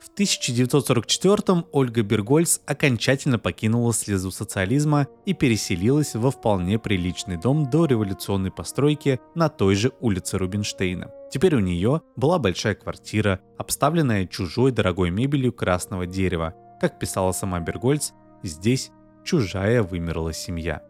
В 0.00 0.10
1944-м 0.18 1.66
Ольга 1.72 2.02
Бергольц 2.02 2.60
окончательно 2.66 3.38
покинула 3.38 3.92
слезу 3.92 4.30
социализма 4.30 5.08
и 5.24 5.32
переселилась 5.32 6.14
во 6.14 6.30
вполне 6.30 6.78
приличный 6.78 7.36
дом 7.36 7.70
до 7.70 7.86
революционной 7.86 8.50
постройки 8.50 9.20
на 9.34 9.48
той 9.48 9.74
же 9.74 9.92
улице 10.00 10.38
Рубинштейна. 10.38 11.10
Теперь 11.30 11.56
у 11.56 11.60
нее 11.60 12.02
была 12.14 12.38
большая 12.38 12.74
квартира, 12.74 13.40
обставленная 13.58 14.26
чужой 14.26 14.70
дорогой 14.70 15.10
мебелью 15.10 15.52
красного 15.52 16.06
дерева, 16.06 16.54
как 16.80 16.98
писала 16.98 17.32
сама 17.32 17.58
Бергольц, 17.60 18.12
здесь 18.42 18.90
чужая 19.24 19.82
вымерла 19.82 20.32
семья. 20.32 20.82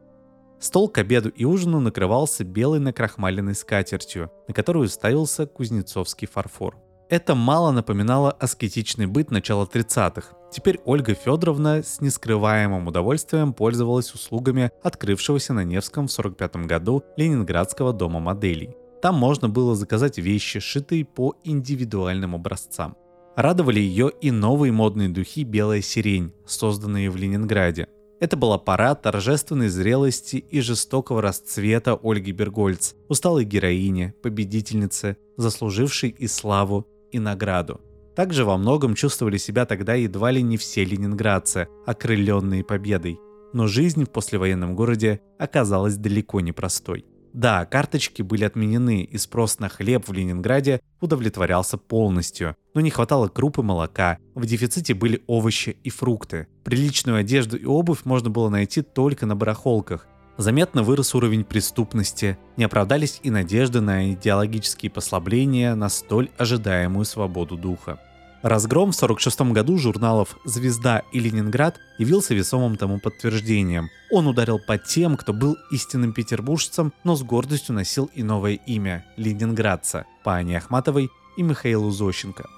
Стол 0.58 0.88
к 0.88 0.98
обеду 0.98 1.28
и 1.28 1.44
ужину 1.44 1.80
накрывался 1.80 2.44
белой 2.44 2.80
накрахмаленной 2.80 3.54
скатертью, 3.54 4.30
на 4.48 4.54
которую 4.54 4.88
ставился 4.88 5.46
кузнецовский 5.46 6.26
фарфор. 6.26 6.76
Это 7.08 7.36
мало 7.36 7.70
напоминало 7.70 8.32
аскетичный 8.32 9.06
быт 9.06 9.30
начала 9.30 9.64
30-х. 9.64 10.36
Теперь 10.50 10.80
Ольга 10.84 11.14
Федоровна 11.14 11.82
с 11.82 12.00
нескрываемым 12.00 12.88
удовольствием 12.88 13.52
пользовалась 13.52 14.12
услугами 14.12 14.72
открывшегося 14.82 15.52
на 15.52 15.62
Невском 15.62 16.08
в 16.08 16.12
45 16.12 16.56
году 16.66 17.04
Ленинградского 17.16 17.92
дома 17.92 18.18
моделей. 18.18 18.76
Там 19.02 19.14
можно 19.14 19.48
было 19.48 19.76
заказать 19.76 20.18
вещи, 20.18 20.58
шитые 20.58 21.04
по 21.04 21.36
индивидуальным 21.44 22.34
образцам. 22.34 22.96
Радовали 23.36 23.78
ее 23.78 24.10
и 24.20 24.30
новые 24.30 24.72
модные 24.72 25.10
духи 25.10 25.44
«Белая 25.44 25.82
сирень», 25.82 26.32
созданные 26.46 27.10
в 27.10 27.16
Ленинграде. 27.16 27.86
Это 28.18 28.36
была 28.36 28.56
пора 28.56 28.94
торжественной 28.94 29.68
зрелости 29.68 30.36
и 30.36 30.60
жестокого 30.60 31.20
расцвета 31.20 31.98
Ольги 32.02 32.32
Бергольц, 32.32 32.94
усталой 33.08 33.44
героини, 33.44 34.14
победительницы, 34.22 35.18
заслужившей 35.36 36.10
и 36.10 36.26
славу, 36.26 36.86
и 37.12 37.18
награду. 37.18 37.80
Также 38.14 38.46
во 38.46 38.56
многом 38.56 38.94
чувствовали 38.94 39.36
себя 39.36 39.66
тогда 39.66 39.94
едва 39.94 40.30
ли 40.30 40.42
не 40.42 40.56
все 40.56 40.84
ленинградцы, 40.84 41.68
окрыленные 41.86 42.64
победой. 42.64 43.20
Но 43.52 43.66
жизнь 43.66 44.04
в 44.04 44.10
послевоенном 44.10 44.74
городе 44.74 45.20
оказалась 45.38 45.96
далеко 45.96 46.40
не 46.40 46.52
простой. 46.52 47.04
Да, 47.36 47.66
карточки 47.66 48.22
были 48.22 48.44
отменены, 48.44 49.02
и 49.02 49.18
спрос 49.18 49.58
на 49.58 49.68
хлеб 49.68 50.08
в 50.08 50.12
Ленинграде 50.14 50.80
удовлетворялся 51.02 51.76
полностью, 51.76 52.56
но 52.72 52.80
не 52.80 52.88
хватало 52.88 53.28
крупы 53.28 53.60
молока, 53.60 54.16
в 54.34 54.46
дефиците 54.46 54.94
были 54.94 55.22
овощи 55.26 55.76
и 55.84 55.90
фрукты. 55.90 56.46
Приличную 56.64 57.18
одежду 57.18 57.58
и 57.58 57.66
обувь 57.66 58.06
можно 58.06 58.30
было 58.30 58.48
найти 58.48 58.80
только 58.80 59.26
на 59.26 59.36
барахолках. 59.36 60.08
Заметно 60.38 60.82
вырос 60.82 61.14
уровень 61.14 61.44
преступности, 61.44 62.38
не 62.56 62.64
оправдались 62.64 63.20
и 63.22 63.28
надежды 63.28 63.82
на 63.82 64.14
идеологические 64.14 64.90
послабления, 64.90 65.74
на 65.74 65.90
столь 65.90 66.30
ожидаемую 66.38 67.04
свободу 67.04 67.58
духа. 67.58 68.00
Разгром 68.46 68.92
в 68.92 68.94
1946 68.94 69.52
году 69.52 69.76
журналов 69.76 70.38
«Звезда» 70.44 71.02
и 71.10 71.18
«Ленинград» 71.18 71.80
явился 71.98 72.32
весомым 72.32 72.76
тому 72.76 73.00
подтверждением. 73.00 73.88
Он 74.08 74.28
ударил 74.28 74.60
по 74.60 74.78
тем, 74.78 75.16
кто 75.16 75.32
был 75.32 75.56
истинным 75.72 76.12
петербуржцем, 76.12 76.92
но 77.02 77.16
с 77.16 77.24
гордостью 77.24 77.74
носил 77.74 78.08
и 78.14 78.22
новое 78.22 78.52
имя– 78.52 79.04
ленинградца, 79.16 80.06
по 80.22 80.34
Ане 80.34 80.58
Ахматовой 80.58 81.10
и 81.36 81.42
Михаилу 81.42 81.90
Зощенко. 81.90 82.48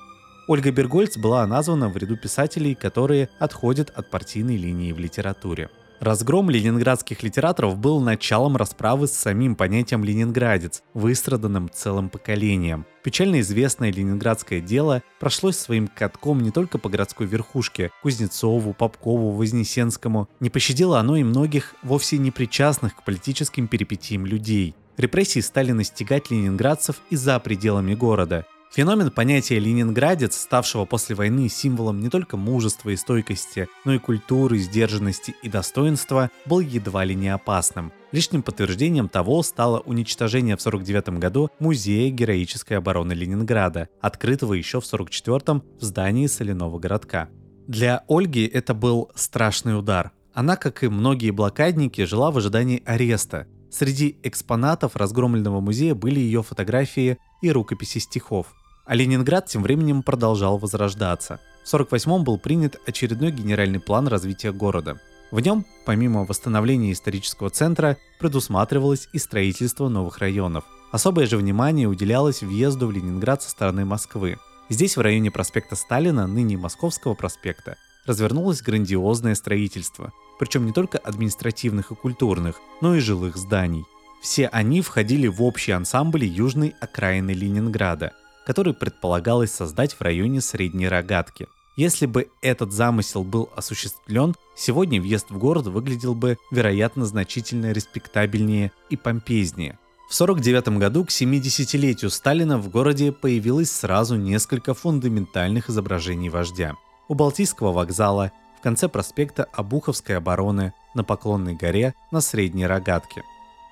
Ольга 0.47 0.71
Бергольц 0.73 1.17
была 1.17 1.47
названа 1.47 1.89
в 1.89 1.97
ряду 1.97 2.19
писателей, 2.19 2.75
которые 2.75 3.31
отходят 3.39 3.89
от 3.89 4.11
партийной 4.11 4.59
линии 4.59 4.93
в 4.93 4.99
литературе. 4.99 5.71
Разгром 6.01 6.49
ленинградских 6.49 7.25
литераторов 7.25 7.77
был 7.77 8.01
началом 8.01 8.57
расправы 8.57 9.09
с 9.09 9.13
самим 9.13 9.57
понятием 9.57 10.05
«ленинградец», 10.05 10.83
выстраданным 10.95 11.69
целым 11.73 12.09
поколением. 12.09 12.87
Печально 13.03 13.41
известное 13.41 13.91
ленинградское 13.91 14.61
дело 14.61 15.03
прошлось 15.19 15.57
своим 15.57 15.89
катком 15.89 16.41
не 16.41 16.53
только 16.53 16.79
по 16.79 16.89
городской 16.89 17.27
верхушке– 17.27 17.91
Кузнецову, 18.03 18.75
Попкову, 18.75 19.33
Вознесенскому. 19.33 20.29
Не 20.39 20.51
пощадило 20.51 21.01
оно 21.01 21.17
и 21.17 21.25
многих 21.25 21.75
вовсе 21.83 22.19
не 22.19 22.31
причастных 22.31 22.95
к 22.95 23.03
политическим 23.03 23.67
перипетиям 23.67 24.25
людей. 24.25 24.77
Репрессии 24.97 25.41
стали 25.41 25.73
настигать 25.73 26.31
ленинградцев 26.31 27.03
и 27.11 27.17
за 27.17 27.41
пределами 27.41 27.95
города. 27.95 28.47
Феномен 28.71 29.11
понятия 29.11 29.59
«ленинградец», 29.59 30.37
ставшего 30.37 30.85
после 30.85 31.17
войны 31.17 31.49
символом 31.49 32.01
не 32.01 32.11
только 32.11 32.37
мужества 32.37 32.91
и 32.91 32.97
стойкости, 32.97 33.69
но 33.85 33.95
и 33.95 33.99
культуры, 33.99 34.59
сдержанности 34.59 35.35
и 35.43 35.49
достоинства, 35.49 36.31
был 36.45 36.61
едва 36.61 37.05
ли 37.05 37.15
не 37.15 37.29
опасным. 37.31 37.93
Лишним 38.13 38.43
подтверждением 38.43 39.09
того 39.09 39.43
стало 39.43 39.81
уничтожение 39.81 40.57
в 40.57 40.61
1949 40.61 41.21
году 41.21 41.51
Музея 41.59 42.11
героической 42.11 42.77
обороны 42.77 43.13
Ленинграда, 43.15 43.89
открытого 44.01 44.53
еще 44.53 44.81
в 44.81 44.87
1944 44.87 45.63
в 45.79 45.83
здании 45.83 46.27
соляного 46.27 46.79
городка. 46.79 47.29
Для 47.67 48.05
Ольги 48.09 48.47
это 48.47 48.75
был 48.75 49.11
страшный 49.15 49.79
удар. 49.79 50.13
Она, 50.35 50.57
как 50.57 50.85
и 50.85 50.89
многие 50.89 51.31
блокадники, 51.31 52.05
жила 52.05 52.31
в 52.31 52.39
ожидании 52.39 52.83
ареста. 52.87 53.47
Среди 53.71 54.19
экспонатов 54.23 54.97
разгромленного 54.97 55.61
музея 55.61 55.95
были 55.95 56.21
ее 56.21 56.43
фотографии 56.43 57.19
и 57.41 57.51
рукописи 57.51 57.99
стихов. 57.99 58.47
А 58.85 58.95
Ленинград 58.95 59.47
тем 59.47 59.63
временем 59.63 60.03
продолжал 60.03 60.59
возрождаться. 60.59 61.41
В 61.65 61.75
1948 61.75 62.25
был 62.25 62.39
принят 62.39 62.81
очередной 62.87 63.31
генеральный 63.31 63.81
план 63.81 64.09
развития 64.09 64.53
города. 64.53 64.99
В 65.31 65.41
нем, 65.41 65.67
помимо 65.85 66.25
восстановления 66.25 66.93
исторического 66.93 67.51
центра, 67.51 67.99
предусматривалось 68.19 69.09
и 69.13 69.19
строительство 69.19 69.89
новых 69.89 70.19
районов. 70.19 70.65
Особое 70.91 71.27
же 71.27 71.37
внимание 71.37 71.87
уделялось 71.87 72.43
въезду 72.43 72.87
в 72.87 72.93
Ленинград 72.93 73.43
со 73.43 73.51
стороны 73.51 73.85
Москвы. 73.85 74.39
Здесь, 74.71 74.97
в 74.97 75.01
районе 75.03 75.31
проспекта 75.31 75.77
Сталина, 75.77 76.27
ныне 76.27 76.57
Московского 76.57 77.13
проспекта, 77.13 77.77
развернулось 78.07 78.63
грандиозное 78.63 79.35
строительство, 79.35 80.13
причем 80.39 80.65
не 80.65 80.73
только 80.73 80.97
административных 80.97 81.91
и 81.91 81.95
культурных, 81.95 82.57
но 82.81 82.95
и 82.95 83.01
жилых 83.01 83.37
зданий. 83.37 83.85
Все 84.21 84.49
они 84.49 84.83
входили 84.83 85.27
в 85.27 85.43
общий 85.43 85.73
ансамбль 85.73 86.25
южной 86.25 86.75
окраины 86.81 87.31
Ленинграда– 87.31 88.13
который 88.49 88.73
предполагалось 88.73 89.53
создать 89.53 89.93
в 89.93 90.01
районе 90.01 90.41
Средней 90.41 90.89
Рогатки. 90.89 91.49
Если 91.77 92.07
бы 92.07 92.31
этот 92.41 92.73
замысел 92.73 93.23
был 93.23 93.51
осуществлен, 93.55 94.35
сегодня 94.57 95.03
въезд 95.03 95.29
в 95.29 95.37
город 95.37 95.67
выглядел 95.67 96.15
бы, 96.15 96.39
вероятно, 96.51 97.05
значительно 97.05 97.73
респектабельнее 97.73 98.73
и 98.89 98.97
помпезнее. 98.97 99.79
В 100.09 100.19
1949 100.19 100.81
году 100.81 101.05
к 101.05 101.11
70-летию 101.11 102.11
Сталина 102.11 102.57
в 102.57 102.71
городе 102.71 103.13
появилось 103.13 103.71
сразу 103.71 104.17
несколько 104.17 104.73
фундаментальных 104.73 105.69
изображений 105.69 106.31
вождя. 106.31 106.75
У 107.07 107.13
Балтийского 107.13 107.73
вокзала, 107.73 108.33
в 108.59 108.63
конце 108.63 108.89
проспекта 108.89 109.45
Обуховской 109.53 110.17
обороны, 110.17 110.73
на 110.95 111.05
Поклонной 111.05 111.55
горе, 111.55 111.93
на 112.11 112.23
Средней 112.23 112.67
Рогатке. 112.67 113.25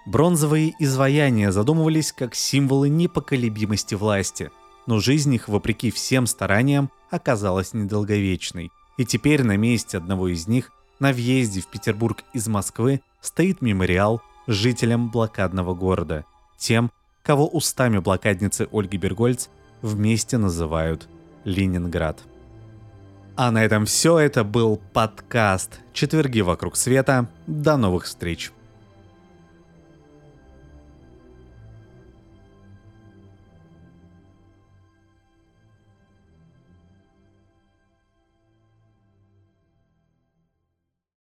Бронзовые 0.07 0.75
изваяния 0.79 1.53
задумывались 1.53 2.13
как 2.13 2.35
символы 2.35 2.89
непоколебимости 2.89 3.95
власти– 3.95 4.51
но 4.87 5.01
жизнь 5.01 5.35
их, 5.35 5.49
вопреки 5.49 5.91
всем 5.91 6.27
стараниям, 6.27 6.91
оказалась 7.11 7.75
недолговечной. 7.75 8.71
И 8.97 9.05
теперь 9.05 9.43
на 9.43 9.57
месте 9.57 9.99
одного 9.99 10.29
из 10.29 10.47
них, 10.49 10.73
на 10.99 11.13
въезде 11.13 11.61
в 11.61 11.67
Петербург 11.67 12.25
из 12.33 12.49
Москвы, 12.49 13.03
стоит 13.21 13.61
мемориал 13.61 14.23
жителям 14.47 15.11
блокадного 15.11 15.75
города, 15.75 16.25
тем, 16.57 16.91
кого 17.23 17.47
устами 17.47 17.99
блокадницы 17.99 18.69
Ольги 18.73 18.97
Бергольц 18.97 19.49
вместе 19.83 20.39
называют 20.39 21.09
Ленинград. 21.45 22.21
А 23.37 23.51
на 23.51 23.63
этом 23.63 23.85
все. 23.85 24.19
Это 24.19 24.45
был 24.45 24.81
подкаст 24.95 25.81
«Четверги 25.93 26.41
вокруг 26.41 26.77
света». 26.77 27.29
До 27.47 27.77
новых 27.77 28.05
встреч! 28.05 28.51